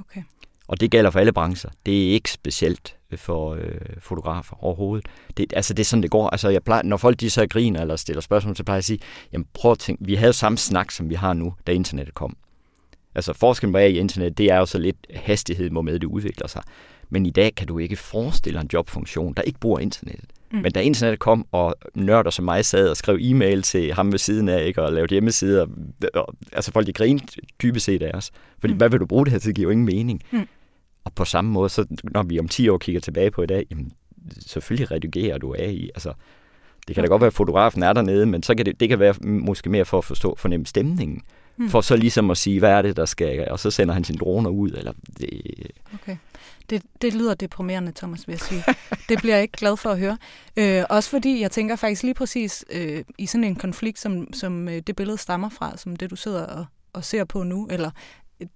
Okay. 0.00 0.22
Og 0.68 0.80
det 0.80 0.90
gælder 0.90 1.10
for 1.10 1.18
alle 1.20 1.32
brancher. 1.32 1.70
Det 1.86 2.08
er 2.08 2.12
ikke 2.12 2.30
specielt 2.30 2.96
for 3.16 3.54
øh, 3.54 3.80
fotografer 3.98 4.64
overhovedet. 4.64 5.06
Det, 5.36 5.52
altså 5.56 5.74
det 5.74 5.82
er 5.82 5.84
sådan, 5.84 6.02
det 6.02 6.10
går. 6.10 6.30
Altså 6.30 6.48
jeg 6.48 6.62
plejer, 6.62 6.82
når 6.82 6.96
folk 6.96 7.20
de 7.20 7.30
så 7.30 7.46
griner 7.46 7.80
eller 7.80 7.96
stiller 7.96 8.20
spørgsmål, 8.20 8.56
så 8.56 8.64
plejer 8.64 8.76
jeg 8.76 8.80
at 8.80 8.84
sige, 8.84 8.98
jamen 9.32 9.46
prøv 9.54 9.72
at 9.72 9.78
tænke, 9.78 10.04
vi 10.04 10.14
havde 10.14 10.32
samme 10.32 10.58
snak, 10.58 10.90
som 10.90 11.10
vi 11.10 11.14
har 11.14 11.32
nu, 11.32 11.54
da 11.66 11.72
internettet 11.72 12.14
kom. 12.14 12.36
Altså 13.14 13.32
forskellen 13.32 13.72
på 13.72 13.78
i 13.78 13.98
internet, 13.98 14.38
det 14.38 14.46
er 14.46 14.56
jo 14.56 14.66
så 14.66 14.78
lidt 14.78 14.96
hastighed, 15.14 15.70
hvor 15.70 15.82
med 15.82 15.98
det 15.98 16.06
udvikler 16.06 16.48
sig. 16.48 16.62
Men 17.08 17.26
i 17.26 17.30
dag 17.30 17.54
kan 17.54 17.66
du 17.66 17.78
ikke 17.78 17.96
forestille 17.96 18.60
en 18.60 18.70
jobfunktion, 18.72 19.34
der 19.34 19.42
ikke 19.42 19.58
bruger 19.60 19.78
internettet. 19.78 20.30
Mm. 20.52 20.58
Men 20.58 20.72
da 20.72 20.80
internettet 20.80 21.18
kom, 21.18 21.46
og 21.52 21.74
nørder 21.94 22.30
som 22.30 22.44
mig 22.44 22.64
sad 22.64 22.88
og 22.88 22.96
skrev 22.96 23.18
e-mail 23.20 23.62
til 23.62 23.92
ham 23.92 24.12
ved 24.12 24.18
siden 24.18 24.48
af, 24.48 24.66
ikke, 24.66 24.82
og 24.82 24.92
lavede 24.92 25.10
hjemmesider, 25.10 25.66
og, 26.14 26.34
altså 26.52 26.72
folk 26.72 26.86
de 26.86 26.92
grinede 26.92 27.26
dybest 27.62 27.84
set 27.84 28.02
af 28.02 28.10
os. 28.14 28.30
Fordi 28.58 28.72
mm. 28.72 28.78
hvad 28.78 28.90
vil 28.90 29.00
du 29.00 29.06
bruge 29.06 29.24
det 29.24 29.32
her 29.32 29.38
til? 29.38 29.48
Det 29.48 29.56
giver 29.56 29.66
jo 29.66 29.70
ingen 29.70 29.86
mening. 29.86 30.22
Mm. 30.30 30.48
Og 31.06 31.12
på 31.12 31.24
samme 31.24 31.50
måde, 31.50 31.68
så 31.68 31.86
når 32.04 32.22
vi 32.22 32.38
om 32.38 32.48
10 32.48 32.68
år 32.68 32.78
kigger 32.78 33.00
tilbage 33.00 33.30
på 33.30 33.42
i 33.42 33.46
dag, 33.46 33.66
jamen, 33.70 33.92
selvfølgelig 34.46 34.90
redigerer 34.90 35.38
du 35.38 35.54
af 35.58 35.70
i. 35.70 35.90
Altså, 35.94 36.12
det 36.88 36.94
kan 36.94 37.04
da 37.04 37.08
godt 37.08 37.20
være, 37.20 37.26
at 37.26 37.34
fotografen 37.34 37.82
er 37.82 37.92
dernede, 37.92 38.26
men 38.26 38.42
så 38.42 38.54
kan 38.54 38.66
det, 38.66 38.80
det 38.80 38.88
kan 38.88 38.98
være 38.98 39.14
måske 39.22 39.70
mere 39.70 39.84
for 39.84 39.98
at 39.98 40.04
forstå, 40.04 40.36
fornemme 40.38 40.66
stemningen. 40.66 41.22
Mm. 41.56 41.68
For 41.68 41.80
så 41.80 41.96
ligesom 41.96 42.30
at 42.30 42.36
sige, 42.36 42.58
hvad 42.58 42.70
er 42.70 42.82
det, 42.82 42.96
der 42.96 43.04
skal, 43.04 43.48
og 43.50 43.58
så 43.58 43.70
sender 43.70 43.94
han 43.94 44.04
sin 44.04 44.16
droner 44.16 44.50
ud. 44.50 44.70
Eller 44.70 44.92
det... 45.18 45.30
Okay. 45.94 46.16
Det, 46.70 46.82
det 47.02 47.14
lyder 47.14 47.34
deprimerende, 47.34 47.92
Thomas, 47.96 48.28
vil 48.28 48.32
jeg 48.32 48.40
sige. 48.40 48.64
det 49.08 49.18
bliver 49.18 49.34
jeg 49.34 49.42
ikke 49.42 49.56
glad 49.56 49.76
for 49.76 49.90
at 49.90 49.98
høre. 49.98 50.18
Øh, 50.56 50.84
også 50.90 51.10
fordi 51.10 51.40
jeg 51.40 51.50
tænker 51.50 51.76
faktisk 51.76 52.02
lige 52.02 52.14
præcis 52.14 52.64
øh, 52.70 53.04
i 53.18 53.26
sådan 53.26 53.44
en 53.44 53.56
konflikt, 53.56 53.98
som, 53.98 54.32
som 54.32 54.68
øh, 54.68 54.82
det 54.86 54.96
billede 54.96 55.18
stammer 55.18 55.48
fra, 55.48 55.76
som 55.76 55.96
det 55.96 56.10
du 56.10 56.16
sidder 56.16 56.46
og, 56.46 56.66
og 56.92 57.04
ser 57.04 57.24
på 57.24 57.42
nu, 57.42 57.68
eller 57.70 57.90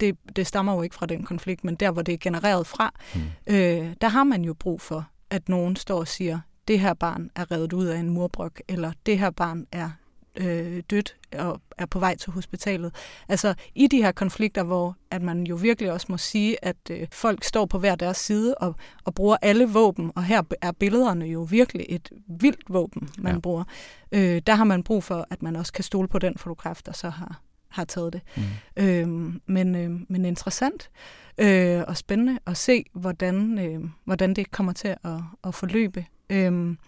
det, 0.01 0.17
det 0.37 0.47
stammer 0.47 0.75
jo 0.75 0.83
ikke 0.83 0.95
fra 0.95 1.07
den 1.07 1.25
konflikt, 1.25 1.65
men 1.65 1.75
der, 1.75 1.91
hvor 1.91 2.03
det 2.03 2.15
er 2.15 2.19
genereret 2.19 2.67
fra, 2.67 2.95
mm. 3.15 3.21
øh, 3.47 3.95
der 4.01 4.09
har 4.09 4.25
man 4.25 4.45
jo 4.45 4.55
brug 4.55 4.81
for, 4.81 5.09
at 5.31 5.49
nogen 5.49 5.77
står 5.77 5.99
og 5.99 6.09
siger, 6.09 6.41
det 6.69 6.81
her 6.81 6.95
barn 6.95 7.31
er 7.37 7.51
reddet 7.51 7.73
ud 7.73 7.87
af 7.87 7.99
en 7.99 8.11
murbrok, 8.11 8.61
eller 8.69 8.93
det 9.07 9.19
her 9.19 9.31
barn 9.31 9.67
er 9.73 9.91
øh, 10.37 10.83
dødt 10.91 11.17
og 11.39 11.61
er 11.79 11.87
på 11.87 11.99
vej 11.99 12.17
til 12.17 12.33
hospitalet. 12.33 12.95
Altså 13.29 13.55
i 13.75 13.87
de 13.87 14.03
her 14.03 14.13
konflikter, 14.13 14.63
hvor 14.63 14.97
at 15.11 15.23
man 15.23 15.45
jo 15.45 15.55
virkelig 15.55 15.93
også 15.93 16.07
må 16.11 16.19
sige, 16.19 16.65
at 16.65 16.77
øh, 16.91 17.07
folk 17.13 17.45
står 17.45 17.67
på 17.67 17.79
hver 17.79 17.95
deres 17.95 18.17
side 18.17 18.55
og, 18.55 18.75
og 19.05 19.15
bruger 19.15 19.37
alle 19.43 19.69
våben, 19.69 20.13
og 20.15 20.25
her 20.25 20.43
er 20.63 20.73
billederne 20.73 21.25
jo 21.25 21.43
virkelig 21.43 21.87
et 21.89 22.11
vildt 22.41 22.63
våben, 22.69 23.09
man 23.19 23.35
ja. 23.35 23.41
bruger. 23.41 23.65
Øh, 24.13 24.43
der 24.47 24.55
har 24.55 24.65
man 24.65 24.83
brug 24.83 25.05
for, 25.05 25.27
at 25.31 25.43
man 25.43 25.57
også 25.57 25.73
kan 25.73 25.85
stole 25.85 26.09
på 26.09 26.19
den 26.19 26.39
fotograf, 26.39 26.81
der 26.87 26.93
så 26.93 27.09
har 27.09 27.41
har 27.71 27.85
taget 27.85 28.13
det. 28.13 28.21
Mm. 28.37 28.43
Øhm, 28.77 29.41
men, 29.47 29.75
øh, 29.75 30.01
men 30.09 30.25
interessant 30.25 30.91
øh, 31.39 31.83
og 31.89 31.97
spændende 31.97 32.39
at 32.47 32.57
se, 32.57 32.85
hvordan, 32.93 33.59
øh, 33.59 33.91
hvordan 34.05 34.35
det 34.35 34.51
kommer 34.51 34.73
til 34.73 34.89
at, 34.89 35.21
at 35.45 35.55
forløbe. 35.55 36.05
Øhm, 36.31 36.79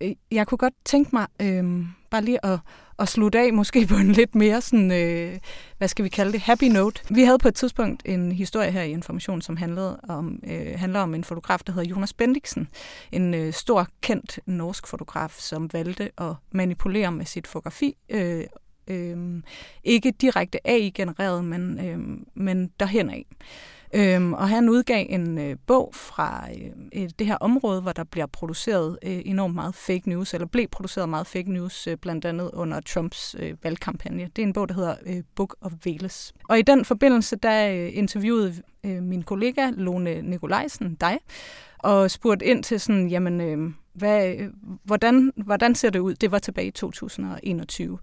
øh, 0.00 0.12
jeg 0.30 0.46
kunne 0.46 0.58
godt 0.58 0.74
tænke 0.84 1.10
mig 1.12 1.26
øh, 1.42 1.84
bare 2.10 2.24
lige 2.24 2.46
at, 2.46 2.58
at 2.98 3.08
slutte 3.08 3.38
af, 3.38 3.52
måske 3.52 3.86
på 3.86 3.94
en 3.94 4.12
lidt 4.12 4.34
mere 4.34 4.60
sådan, 4.60 4.92
øh, 4.92 5.38
hvad 5.78 5.88
skal 5.88 6.04
vi 6.04 6.08
kalde 6.08 6.32
det, 6.32 6.40
happy 6.40 6.64
note. 6.64 7.02
Vi 7.14 7.22
havde 7.22 7.38
på 7.38 7.48
et 7.48 7.54
tidspunkt 7.54 8.02
en 8.04 8.32
historie 8.32 8.70
her 8.70 8.82
i 8.82 8.90
Information, 8.90 9.42
som 9.42 9.56
handlede 9.56 10.00
om, 10.08 10.38
øh, 10.46 10.78
handler 10.78 11.00
om 11.00 11.14
en 11.14 11.24
fotograf, 11.24 11.60
der 11.66 11.72
hedder 11.72 11.88
Jonas 11.88 12.12
Bendiksen. 12.12 12.68
En 13.12 13.34
øh, 13.34 13.52
stor, 13.52 13.86
kendt 14.00 14.40
norsk 14.46 14.86
fotograf, 14.86 15.34
som 15.38 15.72
valgte 15.72 16.10
at 16.18 16.34
manipulere 16.52 17.12
med 17.12 17.26
sit 17.26 17.46
fotografi 17.46 17.96
øh, 18.08 18.44
Øhm, 18.88 19.44
ikke 19.84 20.10
direkte 20.10 20.66
AI-genereret, 20.68 21.44
men, 21.44 21.86
øhm, 21.86 22.26
men 22.34 22.70
derhen 22.80 23.10
af. 23.10 23.26
Øhm, 23.94 24.32
og 24.32 24.48
han 24.48 24.68
udgav 24.68 25.06
en 25.08 25.38
øh, 25.38 25.56
bog 25.66 25.90
fra 25.94 26.48
øh, 26.94 27.08
det 27.18 27.26
her 27.26 27.36
område, 27.36 27.80
hvor 27.80 27.92
der 27.92 28.04
bliver 28.04 28.26
produceret 28.26 28.98
øh, 29.02 29.22
enormt 29.24 29.54
meget 29.54 29.74
fake 29.74 30.08
news, 30.08 30.34
eller 30.34 30.46
blev 30.46 30.68
produceret 30.68 31.08
meget 31.08 31.26
fake 31.26 31.52
news, 31.52 31.86
øh, 31.86 31.96
blandt 31.96 32.24
andet 32.24 32.50
under 32.52 32.80
Trumps 32.80 33.36
øh, 33.38 33.54
valgkampagne. 33.62 34.28
Det 34.36 34.42
er 34.42 34.46
en 34.46 34.52
bog, 34.52 34.68
der 34.68 34.74
hedder 34.74 34.94
øh, 35.06 35.22
Book 35.34 35.56
of 35.60 35.72
Veles. 35.84 36.32
Og 36.48 36.58
i 36.58 36.62
den 36.62 36.84
forbindelse, 36.84 37.36
der 37.36 37.68
øh, 37.68 37.90
interviewede 37.92 38.54
øh, 38.84 39.02
min 39.02 39.22
kollega 39.22 39.70
Lone 39.70 40.22
Nikolajsen 40.22 40.94
dig, 40.94 41.18
og 41.78 42.10
spurgte 42.10 42.46
ind 42.46 42.64
til 42.64 42.80
sådan, 42.80 43.08
jamen, 43.08 43.40
øh, 43.40 43.72
hvad, 43.92 44.36
øh, 44.38 44.48
hvordan, 44.84 45.32
hvordan 45.36 45.74
ser 45.74 45.90
det 45.90 45.98
ud? 45.98 46.14
Det 46.14 46.30
var 46.30 46.38
tilbage 46.38 46.66
i 46.66 46.70
2021. 46.70 47.98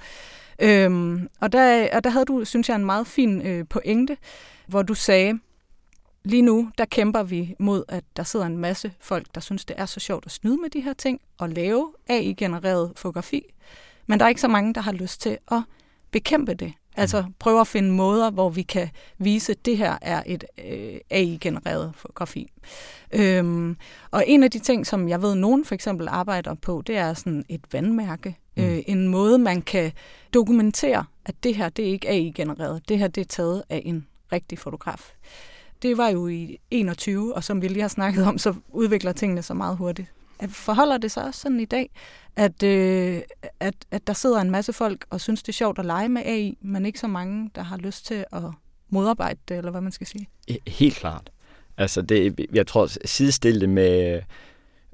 Øhm, 0.62 1.30
og, 1.40 1.52
der, 1.52 1.90
og 1.96 2.04
der 2.04 2.10
havde 2.10 2.26
du, 2.26 2.46
synes 2.46 2.70
jeg, 2.70 2.76
en 2.76 2.86
meget 2.86 3.08
fin 3.08 3.42
øh, 3.42 3.66
pointe, 3.70 4.18
hvor 4.68 4.82
du 4.82 4.94
sagde, 4.94 5.40
lige 6.24 6.42
nu, 6.42 6.70
der 6.78 6.86
kæmper 6.86 7.24
vi 7.24 7.56
mod, 7.60 7.84
at 7.88 8.04
der 8.16 8.24
sidder 8.24 8.46
en 8.46 8.58
masse 8.58 8.94
folk, 9.00 9.28
der 9.36 9.42
synes, 9.42 9.66
det 9.66 9.76
er 9.80 9.86
så 9.86 10.00
sjovt 10.00 10.26
at 10.26 10.32
snyde 10.32 10.58
med 10.58 10.70
de 10.70 10.82
her 10.82 10.94
ting 10.94 11.22
og 11.38 11.50
lave 11.50 11.94
AI-genereret 12.10 12.94
fotografi. 12.96 13.42
Men 14.08 14.20
der 14.20 14.26
er 14.26 14.30
ikke 14.30 14.42
så 14.42 14.48
mange, 14.48 14.74
der 14.74 14.82
har 14.82 14.92
lyst 14.92 15.22
til 15.22 15.38
at 15.52 15.62
bekæmpe 16.12 16.54
det. 16.54 16.74
Altså 16.96 17.22
mm. 17.22 17.34
prøve 17.40 17.62
at 17.62 17.68
finde 17.68 17.92
måder, 17.92 18.32
hvor 18.32 18.50
vi 18.50 18.62
kan 18.62 18.90
vise, 19.18 19.52
at 19.52 19.66
det 19.66 19.78
her 19.78 19.98
er 20.02 20.24
et 20.26 20.44
øh, 20.66 21.00
AI-genereret 21.10 21.92
fotografi. 21.96 22.52
Øhm, 23.12 23.78
og 24.12 24.24
en 24.28 24.44
af 24.44 24.52
de 24.52 24.60
ting, 24.60 24.88
som 24.88 25.10
jeg 25.10 25.22
ved, 25.22 25.36
nogen 25.36 25.66
for 25.66 25.76
eksempel 25.76 26.08
arbejder 26.08 26.54
på, 26.54 26.84
det 26.88 26.98
er 26.98 27.14
sådan 27.14 27.46
et 27.50 27.62
vandmærke. 27.72 28.36
Mm. 28.60 28.66
Øh, 28.66 28.84
en 28.88 29.08
måde, 29.08 29.40
man 29.40 29.62
kan 29.62 29.92
dokumentere, 30.34 31.06
at 31.26 31.36
det 31.44 31.56
her, 31.56 31.70
det 31.70 31.88
er 31.88 31.92
ikke 31.92 32.10
AI-genereret. 32.10 32.90
Det 32.90 33.00
her, 33.00 33.08
det 33.08 33.22
er 33.22 33.26
taget 33.26 33.64
af 33.70 33.82
en 33.86 34.08
rigtig 34.32 34.60
fotograf. 34.60 35.14
Det 35.82 35.98
var 35.98 36.10
jo 36.10 36.28
i 36.28 36.58
21, 36.72 37.36
og 37.36 37.44
som 37.44 37.62
vi 37.62 37.68
lige 37.68 37.82
har 37.82 37.88
snakket 37.88 38.26
om, 38.26 38.38
så 38.38 38.54
udvikler 38.70 39.12
tingene 39.12 39.42
sig 39.42 39.56
meget 39.58 39.78
hurtigt. 39.78 40.08
Forholder 40.50 40.98
det 40.98 41.12
sig 41.12 41.24
også 41.24 41.40
sådan 41.40 41.60
i 41.60 41.66
dag, 41.66 41.90
at, 42.36 42.64
øh, 42.64 43.22
at, 43.60 43.74
at 43.92 44.08
der 44.08 44.14
sidder 44.14 44.42
en 44.42 44.52
masse 44.52 44.74
folk 44.74 45.06
og 45.10 45.22
synes, 45.22 45.44
det 45.44 45.50
er 45.50 45.54
sjovt 45.54 45.80
at 45.80 45.86
lege 45.86 46.10
med 46.10 46.22
AI, 46.26 46.58
men 46.62 46.86
ikke 46.86 47.00
så 47.00 47.08
mange, 47.08 47.50
der 47.56 47.62
har 47.62 47.78
lyst 47.78 48.06
til 48.06 48.26
at 48.32 48.42
modarbejde 48.90 49.40
det, 49.48 49.58
eller 49.58 49.72
hvad 49.72 49.82
man 49.82 49.92
skal 49.92 50.08
sige? 50.08 50.30
Helt 50.68 50.96
klart. 50.96 51.32
Altså, 51.78 52.02
det, 52.02 52.46
jeg 52.54 52.68
tror, 52.68 52.90
sidestille 53.06 53.62
det 53.62 53.70
med 53.70 54.22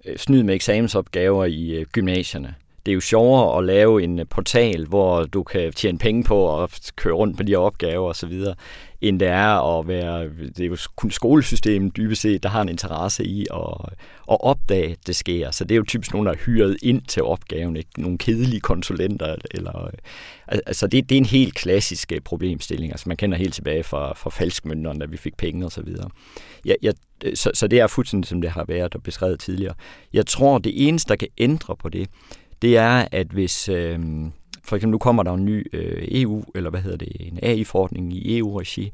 øh, 0.06 0.18
snyd 0.18 0.44
med 0.44 0.56
eksamensopgaver 0.56 1.46
i 1.46 1.70
øh, 1.70 1.86
gymnasierne 1.86 2.56
det 2.86 2.92
er 2.92 2.94
jo 2.94 3.02
sjovere 3.02 3.58
at 3.58 3.64
lave 3.64 4.04
en 4.04 4.20
øh, 4.20 4.26
portal, 4.30 4.86
hvor 4.86 5.24
du 5.24 5.44
kan 5.44 5.74
tjene 5.74 5.98
penge 5.98 6.24
på 6.24 6.64
at 6.64 6.92
køre 6.96 7.14
rundt 7.14 7.38
på 7.38 7.44
de 7.44 7.52
her 7.52 7.58
opgaver 7.58 8.10
osv., 8.10 8.44
end 9.02 9.20
det 9.20 9.28
er 9.28 9.80
at 9.80 9.88
være, 9.88 10.24
det 10.30 10.60
er 10.60 10.66
jo 10.66 10.78
kun 10.96 11.12
skolesystemet 11.12 11.98
dybest 11.98 12.22
set, 12.22 12.44
der 12.44 12.50
har 12.50 12.62
en 12.62 12.70
interesse 12.70 13.26
i 13.26 13.46
at, 13.54 13.92
at 14.32 14.38
opdage, 14.40 14.92
at 14.92 15.08
det 15.08 15.16
sker. 15.16 15.52
Så 15.52 15.64
det 15.64 15.72
er 15.72 15.76
jo 15.76 15.84
typisk 15.88 16.14
nogen, 16.14 16.26
der 16.26 16.34
er 16.34 16.38
hyret 16.38 16.78
ind 16.82 17.02
til 17.02 17.24
opgaven, 17.24 17.78
ikke? 17.78 18.02
nogle 18.02 18.18
kedelige 18.18 18.60
konsulenter. 18.60 19.36
Eller, 19.52 19.86
øh, 19.86 19.92
altså 20.66 20.88
det, 20.88 21.10
det 21.10 21.16
er 21.16 21.20
en 21.20 21.26
helt 21.26 21.56
klassisk 21.56 22.12
øh, 22.12 22.22
problemstilling. 22.22 22.92
Altså 22.92 23.10
man 23.10 23.18
kender 23.18 23.38
helt 23.38 23.54
tilbage 23.54 23.84
fra, 23.84 24.14
fra 24.14 24.30
falskmønterne, 24.30 25.00
da 25.00 25.06
vi 25.06 25.18
fik 25.18 25.38
penge 25.38 25.66
osv. 25.66 25.88
Jeg, 26.66 26.76
jeg, 26.82 26.94
så, 27.36 27.52
så 27.54 27.68
det 27.68 27.80
er 27.80 27.88
fuldstændig, 27.88 28.28
som 28.28 28.42
det 28.42 28.50
har 28.50 28.66
været 28.68 28.96
og 28.96 29.04
beskrevet 29.04 29.40
tidligere. 29.40 29.74
Jeg 30.14 30.26
tror, 30.26 30.58
det 30.58 30.88
eneste, 30.88 31.10
der 31.10 31.16
kan 31.16 31.28
ændre 31.38 31.76
på 31.76 31.90
det, 31.90 32.10
det 32.62 32.78
er, 32.78 33.08
at 33.12 33.28
hvis 33.28 33.70
øh, 33.70 34.00
for 34.64 34.76
eksempel 34.76 34.92
nu 34.92 34.98
kommer 34.98 35.24
der 35.24 35.34
en 35.34 35.46
ny 35.46 35.68
øh, 35.74 36.08
EU, 36.12 36.44
eller 36.56 36.70
hvad 36.70 36.82
hedder 36.82 36.98
det, 36.98 37.12
en 37.20 37.40
AI-forordning 37.44 38.14
i 38.14 38.38
EU-regi, 38.38 38.92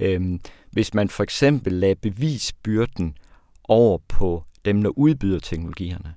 øh, 0.00 0.38
hvis 0.70 0.94
man 0.94 1.08
for 1.08 1.22
eksempel 1.22 1.72
lader 1.72 1.94
bevisbyrden 1.94 3.16
over 3.64 3.98
på 4.08 4.44
dem, 4.64 4.82
der 4.82 4.90
udbyder 4.90 5.38
teknologierne. 5.38 6.14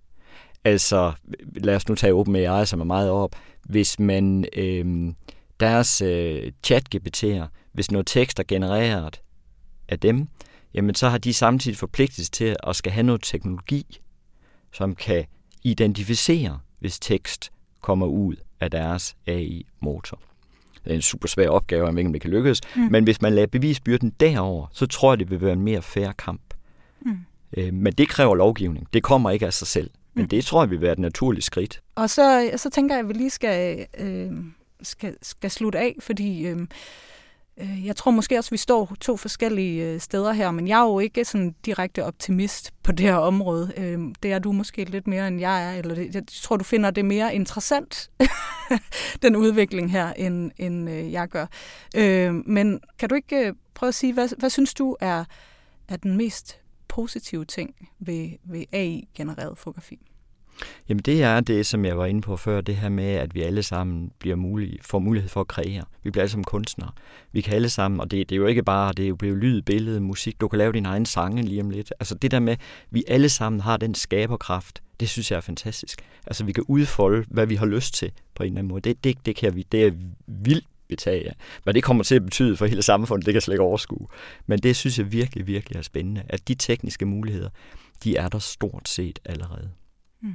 Altså, 0.63 1.11
lad 1.55 1.75
os 1.75 1.89
nu 1.89 1.95
tage 1.95 2.13
OpenAI, 2.13 2.65
som 2.65 2.79
er 2.79 2.85
meget 2.85 3.09
op. 3.09 3.35
Hvis 3.63 3.99
man 3.99 4.45
øh, 4.57 5.13
deres 5.59 6.01
øh, 6.01 6.51
chat-GPT'er, 6.67 7.45
hvis 7.73 7.91
noget 7.91 8.07
tekst 8.07 8.39
er 8.39 8.43
genereret 8.47 9.21
af 9.89 9.99
dem, 9.99 10.27
jamen 10.73 10.95
så 10.95 11.09
har 11.09 11.17
de 11.17 11.33
samtidig 11.33 11.77
forpligtet 11.77 12.31
til 12.31 12.55
at 12.67 12.75
skal 12.75 12.91
have 12.91 13.03
noget 13.03 13.21
teknologi, 13.23 13.99
som 14.73 14.95
kan 14.95 15.25
identificere 15.63 16.59
hvis 16.83 16.99
tekst 16.99 17.51
kommer 17.81 18.05
ud 18.05 18.35
af 18.59 18.71
deres 18.71 19.15
AI-motor. 19.27 20.19
Det 20.83 20.91
er 20.91 20.95
en 20.95 21.01
super 21.01 21.27
svær 21.27 21.49
opgave, 21.49 21.87
om 21.87 21.97
ikke 21.97 22.13
det 22.13 22.21
kan 22.21 22.29
lykkes, 22.29 22.61
mm. 22.75 22.81
men 22.91 23.03
hvis 23.03 23.21
man 23.21 23.33
lader 23.33 23.47
bevisbyrden 23.47 24.09
derover, 24.19 24.67
så 24.71 24.85
tror 24.85 25.11
jeg, 25.11 25.19
det 25.19 25.29
vil 25.29 25.41
være 25.41 25.53
en 25.53 25.61
mere 25.61 25.81
fair 25.81 26.11
kamp. 26.11 26.41
Mm. 27.01 27.17
Øh, 27.57 27.73
men 27.73 27.93
det 27.93 28.09
kræver 28.09 28.35
lovgivning. 28.35 28.87
Det 28.93 29.03
kommer 29.03 29.31
ikke 29.31 29.45
af 29.45 29.53
sig 29.53 29.67
selv. 29.67 29.89
Men 30.13 30.23
mm. 30.23 30.29
det 30.29 30.45
tror 30.45 30.63
jeg 30.63 30.69
vil 30.69 30.81
være 30.81 30.91
et 30.91 30.99
naturligt 30.99 31.45
skridt. 31.45 31.81
Og 31.95 32.09
så, 32.09 32.51
så 32.55 32.69
tænker 32.69 32.95
jeg, 32.95 33.03
at 33.03 33.07
vi 33.09 33.13
lige 33.13 33.29
skal, 33.29 33.85
øh, 33.99 34.31
skal, 34.81 35.15
skal 35.21 35.51
slutte 35.51 35.79
af, 35.79 35.95
fordi 35.99 36.47
øh, 36.47 36.57
Øh, 36.57 36.67
Øh, 37.57 37.85
jeg 37.85 37.95
tror 37.95 38.11
måske 38.11 38.37
også, 38.37 38.47
at 38.47 38.51
vi 38.51 38.57
står 38.57 38.95
to 38.99 39.17
forskellige 39.17 39.85
øh, 39.85 39.99
steder 39.99 40.31
her, 40.31 40.51
men 40.51 40.67
jeg 40.67 40.79
er 40.79 40.85
jo 40.85 40.99
ikke 40.99 41.25
sådan 41.25 41.55
direkte 41.65 42.05
optimist 42.05 42.73
på 42.83 42.91
det 42.91 43.05
her 43.05 43.15
område. 43.15 43.73
Øh, 43.77 43.99
det 44.23 44.31
er 44.31 44.39
du 44.39 44.51
måske 44.51 44.83
lidt 44.83 45.07
mere, 45.07 45.27
end 45.27 45.39
jeg 45.39 45.65
er. 45.65 45.79
Eller 45.79 46.09
jeg 46.13 46.23
tror, 46.27 46.57
du 46.57 46.63
finder 46.63 46.91
det 46.91 47.05
mere 47.05 47.35
interessant, 47.35 48.11
den 49.21 49.35
udvikling 49.35 49.91
her, 49.91 50.13
end, 50.13 50.51
end 50.57 50.89
jeg 50.89 51.27
gør. 51.27 51.45
Men 52.49 52.79
kan 52.99 53.09
du 53.09 53.15
ikke 53.15 53.53
prøve 53.73 53.87
at 53.87 53.95
sige, 53.95 54.13
hvad, 54.13 54.29
hvad 54.39 54.49
synes 54.49 54.73
du 54.73 54.95
er, 54.99 55.23
er 55.87 55.97
den 55.97 56.17
mest 56.17 56.59
positive 56.87 57.45
ting 57.45 57.89
ved, 57.99 58.29
ved 58.43 58.65
AI-genereret 58.71 59.57
fotografi? 59.57 59.99
Jamen 60.89 61.01
det 61.01 61.23
er 61.23 61.39
det, 61.39 61.65
som 61.65 61.85
jeg 61.85 61.97
var 61.97 62.05
inde 62.05 62.21
på 62.21 62.37
før, 62.37 62.61
det 62.61 62.75
her 62.75 62.89
med, 62.89 63.05
at 63.05 63.35
vi 63.35 63.41
alle 63.41 63.63
sammen 63.63 64.11
bliver 64.19 64.35
mulige, 64.35 64.79
får 64.81 64.99
mulighed 64.99 65.29
for 65.29 65.41
at 65.41 65.47
kreere. 65.47 65.83
Vi 66.03 66.11
bliver 66.11 66.21
alle 66.21 66.31
sammen 66.31 66.43
kunstnere. 66.43 66.91
Vi 67.31 67.41
kan 67.41 67.53
alle 67.53 67.69
sammen, 67.69 67.99
og 67.99 68.11
det, 68.11 68.29
det 68.29 68.35
er 68.35 68.39
jo 68.39 68.45
ikke 68.45 68.63
bare, 68.63 68.93
det 68.93 69.05
er 69.05 69.09
jo 69.09 69.35
lyd, 69.35 69.61
billede, 69.61 69.99
musik. 69.99 70.41
Du 70.41 70.47
kan 70.47 70.59
lave 70.59 70.71
din 70.71 70.85
egen 70.85 71.05
sange 71.05 71.41
lige 71.41 71.61
om 71.61 71.69
lidt. 71.69 71.93
Altså 71.99 72.15
det 72.15 72.31
der 72.31 72.39
med, 72.39 72.55
vi 72.89 73.03
alle 73.07 73.29
sammen 73.29 73.61
har 73.61 73.77
den 73.77 73.95
skaberkraft, 73.95 74.83
det 74.99 75.09
synes 75.09 75.31
jeg 75.31 75.37
er 75.37 75.41
fantastisk. 75.41 76.01
Altså 76.27 76.43
vi 76.45 76.51
kan 76.51 76.63
udfolde, 76.67 77.25
hvad 77.29 77.45
vi 77.45 77.55
har 77.55 77.65
lyst 77.65 77.93
til 77.93 78.11
på 78.35 78.43
en 78.43 78.47
eller 78.47 78.59
anden 78.59 78.69
måde. 78.69 78.81
Det, 78.81 79.03
det, 79.03 79.25
det, 79.25 79.35
kan 79.35 79.55
vi, 79.55 79.65
det 79.71 79.83
er 79.87 79.91
vildt 80.27 80.65
betage 80.87 81.27
af. 81.27 81.35
Hvad 81.63 81.73
det 81.73 81.83
kommer 81.83 82.03
til 82.03 82.15
at 82.15 82.23
betyde 82.23 82.57
for 82.57 82.65
hele 82.65 82.81
samfundet, 82.81 83.25
det 83.25 83.31
kan 83.31 83.35
jeg 83.35 83.43
slet 83.43 83.53
ikke 83.53 83.63
overskue. 83.63 84.07
Men 84.45 84.59
det 84.59 84.75
synes 84.75 84.99
jeg 84.99 85.11
virkelig, 85.11 85.47
virkelig 85.47 85.77
er 85.77 85.81
spændende, 85.81 86.23
at 86.29 86.47
de 86.47 86.55
tekniske 86.55 87.05
muligheder, 87.05 87.49
de 88.03 88.15
er 88.17 88.29
der 88.29 88.39
stort 88.39 88.89
set 88.89 89.19
allerede. 89.25 89.69
Mm. 90.23 90.33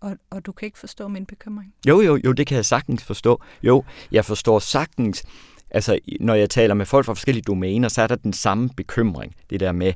Og, 0.00 0.16
og 0.30 0.46
du 0.46 0.52
kan 0.52 0.66
ikke 0.66 0.78
forstå 0.78 1.08
min 1.08 1.26
bekymring? 1.26 1.74
Jo, 1.88 2.00
jo, 2.00 2.20
jo, 2.24 2.32
det 2.32 2.46
kan 2.46 2.56
jeg 2.56 2.66
sagtens 2.66 3.04
forstå. 3.04 3.42
Jo, 3.62 3.84
jeg 4.12 4.24
forstår 4.24 4.58
sagtens, 4.58 5.22
altså 5.70 5.98
når 6.20 6.34
jeg 6.34 6.50
taler 6.50 6.74
med 6.74 6.86
folk 6.86 7.06
fra 7.06 7.14
forskellige 7.14 7.42
domæner, 7.42 7.88
så 7.88 8.02
er 8.02 8.06
der 8.06 8.16
den 8.16 8.32
samme 8.32 8.70
bekymring. 8.76 9.34
Det 9.50 9.60
der 9.60 9.72
med, 9.72 9.92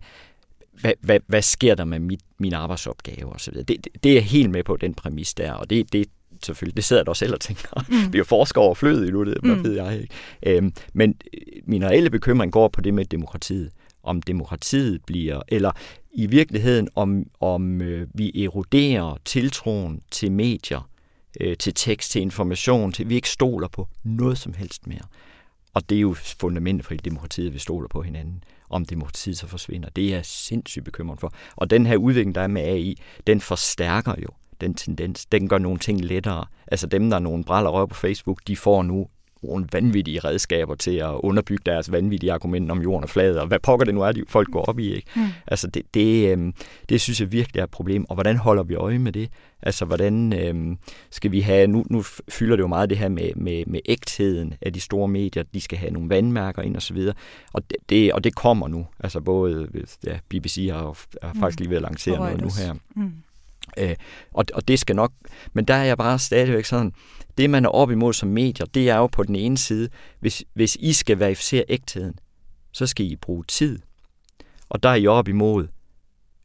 hvad, 0.80 0.92
hvad, 1.00 1.20
hvad 1.26 1.42
sker 1.42 1.74
der 1.74 1.84
med 1.84 1.98
mit, 1.98 2.20
mine 2.38 2.56
arbejdsopgaver 2.56 3.32
osv. 3.32 3.54
Det, 3.54 3.68
det, 3.68 3.88
det 4.02 4.16
er 4.16 4.20
helt 4.20 4.50
med 4.50 4.64
på, 4.64 4.76
den 4.76 4.94
præmis 4.94 5.34
der, 5.34 5.52
og 5.52 5.70
det, 5.70 5.92
det 5.92 6.06
selvfølgelig, 6.44 6.76
det 6.76 6.84
sidder 6.84 7.00
jeg 7.00 7.06
da 7.06 7.14
selv 7.14 7.34
og 7.34 7.40
tænker. 7.40 7.84
Mm. 7.88 7.94
Vi 8.12 8.16
er 8.16 8.20
jo 8.20 8.24
forskere 8.24 8.64
over 8.64 8.74
flødet 8.74 9.12
nu, 9.12 9.24
det 9.24 9.38
hvad 9.42 9.56
mm. 9.56 9.64
ved 9.64 9.72
jeg 9.72 10.00
ikke. 10.00 10.14
Øhm, 10.46 10.72
men 10.92 11.14
min 11.64 11.84
reelle 11.84 12.10
bekymring 12.10 12.52
går 12.52 12.68
på 12.68 12.80
det 12.80 12.94
med 12.94 13.04
demokratiet. 13.04 13.70
Om 14.02 14.22
demokratiet 14.22 15.04
bliver, 15.04 15.42
eller 15.48 15.72
i 16.14 16.26
virkeligheden, 16.26 16.88
om, 16.94 17.26
om 17.40 17.80
øh, 17.80 18.08
vi 18.14 18.44
eroderer 18.44 19.16
tiltroen 19.24 20.00
til 20.10 20.32
medier, 20.32 20.90
øh, 21.40 21.56
til 21.56 21.74
tekst, 21.74 22.10
til 22.10 22.22
information, 22.22 22.92
til 22.92 23.08
vi 23.08 23.14
ikke 23.14 23.30
stoler 23.30 23.68
på 23.68 23.88
noget 24.02 24.38
som 24.38 24.52
helst 24.52 24.86
mere. 24.86 25.04
Og 25.74 25.90
det 25.90 25.96
er 25.96 26.00
jo 26.00 26.14
fundamentet 26.14 26.86
for 26.86 26.94
demokratiet, 26.94 27.46
at 27.46 27.54
vi 27.54 27.58
stoler 27.58 27.88
på 27.88 28.02
hinanden. 28.02 28.44
Om 28.70 28.84
demokratiet 28.84 29.38
så 29.38 29.46
forsvinder, 29.46 29.88
det 29.88 30.04
er 30.04 30.10
jeg 30.10 30.26
sindssygt 30.26 30.84
bekymret 30.84 31.20
for. 31.20 31.32
Og 31.56 31.70
den 31.70 31.86
her 31.86 31.96
udvikling, 31.96 32.34
der 32.34 32.40
er 32.40 32.46
med 32.46 32.62
AI, 32.62 32.96
den 33.26 33.40
forstærker 33.40 34.14
jo 34.22 34.28
den 34.60 34.74
tendens. 34.74 35.26
Den 35.26 35.48
gør 35.48 35.58
nogle 35.58 35.78
ting 35.78 36.00
lettere. 36.04 36.46
Altså 36.66 36.86
dem, 36.86 37.10
der 37.10 37.16
er 37.16 37.20
nogle 37.20 37.44
bræller 37.44 37.70
røv 37.70 37.88
på 37.88 37.94
Facebook, 37.94 38.40
de 38.46 38.56
får 38.56 38.82
nu 38.82 39.08
bruger 39.44 39.62
vanvittige 39.72 40.20
redskaber 40.20 40.74
til 40.74 40.96
at 40.96 41.10
underbygge 41.14 41.62
deres 41.66 41.92
vanvittige 41.92 42.32
argument 42.32 42.70
om 42.70 42.82
jorden 42.82 43.04
og 43.04 43.10
fladet, 43.10 43.40
og 43.40 43.46
hvad 43.46 43.58
pokker 43.58 43.84
det 43.84 43.94
nu 43.94 44.02
er, 44.02 44.12
de 44.12 44.24
folk 44.28 44.48
går 44.50 44.62
op 44.62 44.78
i. 44.78 44.94
Ikke? 44.94 45.10
Mm. 45.16 45.26
Altså 45.46 45.66
det, 45.66 45.82
det, 45.94 46.38
øh, 46.38 46.52
det 46.88 47.00
synes 47.00 47.20
jeg 47.20 47.32
virkelig 47.32 47.60
er 47.60 47.64
et 47.64 47.70
problem, 47.70 48.04
og 48.08 48.14
hvordan 48.14 48.36
holder 48.36 48.62
vi 48.62 48.74
øje 48.74 48.98
med 48.98 49.12
det? 49.12 49.28
Altså 49.62 49.84
hvordan 49.84 50.32
øh, 50.32 50.76
skal 51.10 51.32
vi 51.32 51.40
have, 51.40 51.66
nu, 51.66 51.84
nu 51.90 52.02
fylder 52.28 52.56
det 52.56 52.62
jo 52.62 52.66
meget 52.66 52.90
det 52.90 52.98
her 52.98 53.08
med, 53.08 53.30
med, 53.36 53.64
med 53.66 53.80
ægtheden 53.84 54.54
af 54.62 54.72
de 54.72 54.80
store 54.80 55.08
medier, 55.08 55.42
de 55.54 55.60
skal 55.60 55.78
have 55.78 55.92
nogle 55.92 56.08
vandmærker 56.08 56.62
ind 56.62 56.76
og 56.76 56.82
så 56.82 56.94
videre, 56.94 57.14
og 57.52 57.62
det, 57.70 57.76
det, 57.88 58.12
og 58.12 58.24
det 58.24 58.34
kommer 58.34 58.68
nu, 58.68 58.86
altså 59.00 59.20
både 59.20 59.68
ja, 60.06 60.18
BBC 60.28 60.68
har, 60.72 60.98
har 61.22 61.32
mm. 61.32 61.40
faktisk 61.40 61.60
lige 61.60 61.70
ved 61.70 61.76
at 61.76 61.82
lancere 61.82 62.16
noget 62.16 62.40
nu 62.40 62.48
her. 62.58 62.74
Mm. 62.96 63.12
Øh, 63.78 63.96
og, 64.32 64.44
og 64.54 64.68
det 64.68 64.78
skal 64.78 64.96
nok, 64.96 65.12
men 65.52 65.64
der 65.64 65.74
er 65.74 65.84
jeg 65.84 65.98
bare 65.98 66.18
stadigvæk 66.18 66.64
sådan, 66.64 66.92
det 67.38 67.50
man 67.50 67.64
er 67.64 67.68
op 67.68 67.90
imod 67.90 68.12
som 68.12 68.28
medier, 68.28 68.66
det 68.66 68.90
er 68.90 68.96
jo 68.96 69.06
på 69.06 69.22
den 69.22 69.36
ene 69.36 69.58
side, 69.58 69.88
hvis, 70.20 70.44
hvis 70.54 70.76
I 70.80 70.92
skal 70.92 71.18
verificere 71.18 71.64
ægtheden, 71.68 72.14
så 72.72 72.86
skal 72.86 73.06
I 73.06 73.16
bruge 73.16 73.44
tid. 73.48 73.78
Og 74.68 74.82
der 74.82 74.88
er 74.88 74.94
I 74.94 75.06
op 75.06 75.28
imod, 75.28 75.66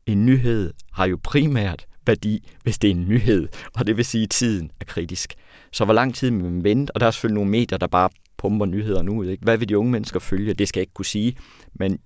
en 0.05 0.25
nyhed 0.25 0.73
har 0.91 1.05
jo 1.05 1.19
primært 1.23 1.85
værdi, 2.05 2.49
hvis 2.63 2.77
det 2.77 2.87
er 2.87 2.91
en 2.91 3.07
nyhed, 3.07 3.47
og 3.75 3.87
det 3.87 3.97
vil 3.97 4.05
sige, 4.05 4.23
at 4.23 4.29
tiden 4.29 4.71
er 4.79 4.85
kritisk. 4.85 5.33
Så 5.71 5.85
hvor 5.85 5.93
lang 5.93 6.15
tid 6.15 6.31
man 6.31 6.63
vente, 6.63 6.91
og 6.91 6.99
der 6.99 7.07
er 7.07 7.11
selvfølgelig 7.11 7.35
nogle 7.35 7.51
medier, 7.51 7.77
der 7.77 7.87
bare 7.87 8.09
pumper 8.37 8.65
nyheder 8.65 9.01
nu. 9.01 9.23
Ikke? 9.23 9.43
Hvad 9.43 9.57
vil 9.57 9.69
de 9.69 9.77
unge 9.77 9.91
mennesker 9.91 10.19
følge? 10.19 10.53
Det 10.53 10.67
skal 10.67 10.79
jeg 10.79 10.83
ikke 10.83 10.93
kunne 10.93 11.05
sige, 11.05 11.37
men 11.73 11.99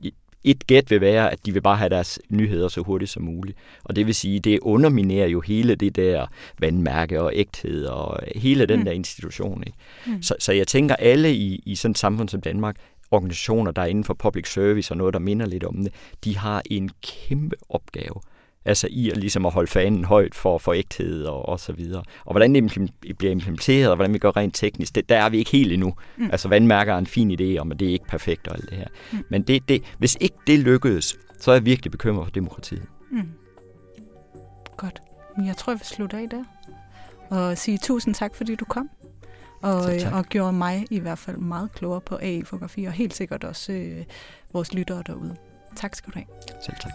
et 0.43 0.67
gæt 0.67 0.91
vil 0.91 1.01
være, 1.01 1.31
at 1.31 1.45
de 1.45 1.53
vil 1.53 1.61
bare 1.61 1.77
have 1.77 1.89
deres 1.89 2.19
nyheder 2.29 2.67
så 2.67 2.81
hurtigt 2.81 3.11
som 3.11 3.23
muligt. 3.23 3.57
Og 3.83 3.95
det 3.95 4.05
vil 4.05 4.15
sige, 4.15 4.39
det 4.39 4.59
underminerer 4.59 5.27
jo 5.27 5.41
hele 5.41 5.75
det 5.75 5.95
der 5.95 6.27
vandmærke 6.59 7.21
og 7.21 7.31
ægthed 7.35 7.85
og 7.85 8.19
hele 8.35 8.65
den 8.65 8.79
mm. 8.79 8.85
der 8.85 8.91
institution. 8.91 9.63
Ikke? 9.67 9.77
Mm. 10.07 10.21
Så, 10.21 10.35
så 10.39 10.51
jeg 10.53 10.67
tænker, 10.67 10.95
alle 10.95 11.33
i, 11.33 11.63
i 11.65 11.75
sådan 11.75 11.91
et 11.91 11.97
samfund 11.97 12.29
som 12.29 12.41
Danmark, 12.41 12.75
organisationer, 13.11 13.71
der 13.71 13.81
er 13.81 13.85
inden 13.85 14.03
for 14.03 14.13
public 14.13 14.53
service 14.53 14.93
og 14.93 14.97
noget, 14.97 15.13
der 15.13 15.19
minder 15.19 15.45
lidt 15.45 15.63
om 15.63 15.75
det, 15.75 15.93
de 16.23 16.37
har 16.37 16.61
en 16.69 16.89
kæmpe 17.01 17.55
opgave 17.69 18.21
altså 18.65 18.87
i 18.91 19.09
at, 19.09 19.17
ligesom 19.17 19.45
at 19.45 19.51
holde 19.51 19.71
fanen 19.71 20.05
højt 20.05 20.35
for, 20.35 20.57
for 20.57 20.73
ægthed 20.73 21.23
og, 21.23 21.49
og 21.49 21.59
så 21.59 21.73
videre. 21.73 22.03
Og 22.25 22.33
hvordan 22.33 22.55
det 22.55 22.91
bliver 23.17 23.31
implementeret, 23.31 23.89
og 23.89 23.95
hvordan 23.95 24.13
vi 24.13 24.17
gør 24.17 24.37
rent 24.37 24.55
teknisk, 24.55 24.95
det, 24.95 25.09
der 25.09 25.17
er 25.17 25.29
vi 25.29 25.37
ikke 25.37 25.51
helt 25.51 25.73
endnu. 25.73 25.93
Mm. 26.17 26.29
Altså 26.31 26.47
vandmærker 26.47 26.93
er 26.93 26.97
en 26.97 27.07
fin 27.07 27.31
idé 27.41 27.57
om, 27.57 27.71
at 27.71 27.79
det 27.79 27.87
er 27.87 27.91
ikke 27.91 28.07
perfekt 28.07 28.47
og 28.47 28.55
alt 28.55 28.69
det 28.69 28.77
her. 28.77 28.87
Mm. 29.11 29.23
Men 29.29 29.41
det, 29.41 29.69
det, 29.69 29.83
hvis 29.97 30.17
ikke 30.21 30.35
det 30.47 30.59
lykkedes, 30.59 31.17
så 31.39 31.51
er 31.51 31.55
jeg 31.55 31.65
virkelig 31.65 31.91
bekymret 31.91 32.25
for 32.25 32.31
demokratiet. 32.31 32.85
Mm. 33.11 33.29
Godt. 34.77 35.01
Jeg 35.45 35.57
tror, 35.57 35.73
jeg 35.73 35.79
vil 35.79 35.85
slutte 35.85 36.17
af 36.17 36.29
der. 36.29 36.43
Og 37.29 37.57
sige 37.57 37.77
tusind 37.77 38.15
tak, 38.15 38.35
fordi 38.35 38.55
du 38.55 38.65
kom. 38.65 38.89
Og, 39.61 39.81
og 40.13 40.25
gjorde 40.25 40.53
mig 40.53 40.85
i 40.89 40.99
hvert 40.99 41.17
fald 41.17 41.37
meget 41.37 41.71
klogere 41.71 42.01
på 42.01 42.17
AI-fotografi, 42.21 42.85
og 42.85 42.91
helt 42.91 43.13
sikkert 43.13 43.43
også 43.43 43.71
øh, 43.71 44.03
vores 44.53 44.73
lyttere 44.73 45.03
derude. 45.07 45.35
Tak 45.75 45.95
skal 45.95 46.13
du 46.13 46.19
have. 46.19 46.25
Selv 46.65 46.75
tak. 46.81 46.91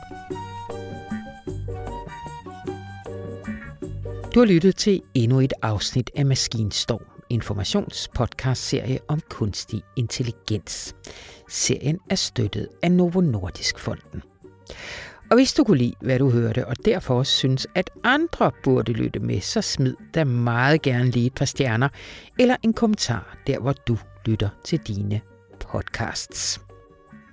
Du 4.34 4.40
har 4.40 4.46
lyttet 4.46 4.76
til 4.76 5.02
endnu 5.14 5.40
et 5.40 5.52
afsnit 5.62 6.10
af 6.16 6.26
Maskinstorm, 6.26 7.04
informationspodcast-serie 7.30 8.98
om 9.08 9.20
kunstig 9.30 9.82
intelligens. 9.96 10.94
Serien 11.48 11.98
er 12.10 12.14
støttet 12.14 12.68
af 12.82 12.92
Novo 12.92 13.20
Nordisk 13.20 13.78
Fonden. 13.78 14.22
Og 15.30 15.36
hvis 15.36 15.52
du 15.52 15.64
kunne 15.64 15.78
lide, 15.78 15.94
hvad 16.00 16.18
du 16.18 16.30
hørte, 16.30 16.66
og 16.66 16.76
derfor 16.84 17.18
også 17.18 17.32
synes, 17.32 17.66
at 17.74 17.90
andre 18.04 18.52
burde 18.64 18.92
lytte 18.92 19.20
med, 19.20 19.40
så 19.40 19.62
smid 19.62 19.94
da 20.14 20.24
meget 20.24 20.82
gerne 20.82 21.10
lige 21.10 21.26
et 21.26 21.34
par 21.34 21.44
stjerner 21.44 21.88
eller 22.38 22.56
en 22.62 22.72
kommentar 22.72 23.36
der, 23.46 23.58
hvor 23.58 23.72
du 23.72 23.98
lytter 24.26 24.48
til 24.64 24.78
dine 24.78 25.20
podcasts. 25.60 26.67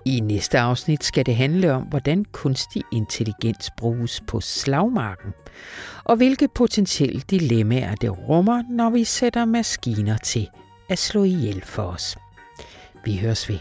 I 0.05 0.19
næste 0.19 0.59
afsnit 0.59 1.03
skal 1.03 1.25
det 1.25 1.35
handle 1.35 1.73
om, 1.73 1.83
hvordan 1.83 2.25
kunstig 2.31 2.83
intelligens 2.91 3.71
bruges 3.77 4.21
på 4.27 4.41
slagmarken, 4.41 5.33
og 6.03 6.15
hvilke 6.15 6.47
potentielle 6.47 7.21
dilemmaer 7.21 7.95
det 7.95 8.27
rummer, 8.29 8.63
når 8.69 8.89
vi 8.89 9.03
sætter 9.03 9.45
maskiner 9.45 10.17
til 10.17 10.49
at 10.89 10.99
slå 10.99 11.23
ihjel 11.23 11.61
for 11.61 11.83
os. 11.83 12.17
Vi 13.05 13.17
høres 13.17 13.49
ved. 13.49 13.59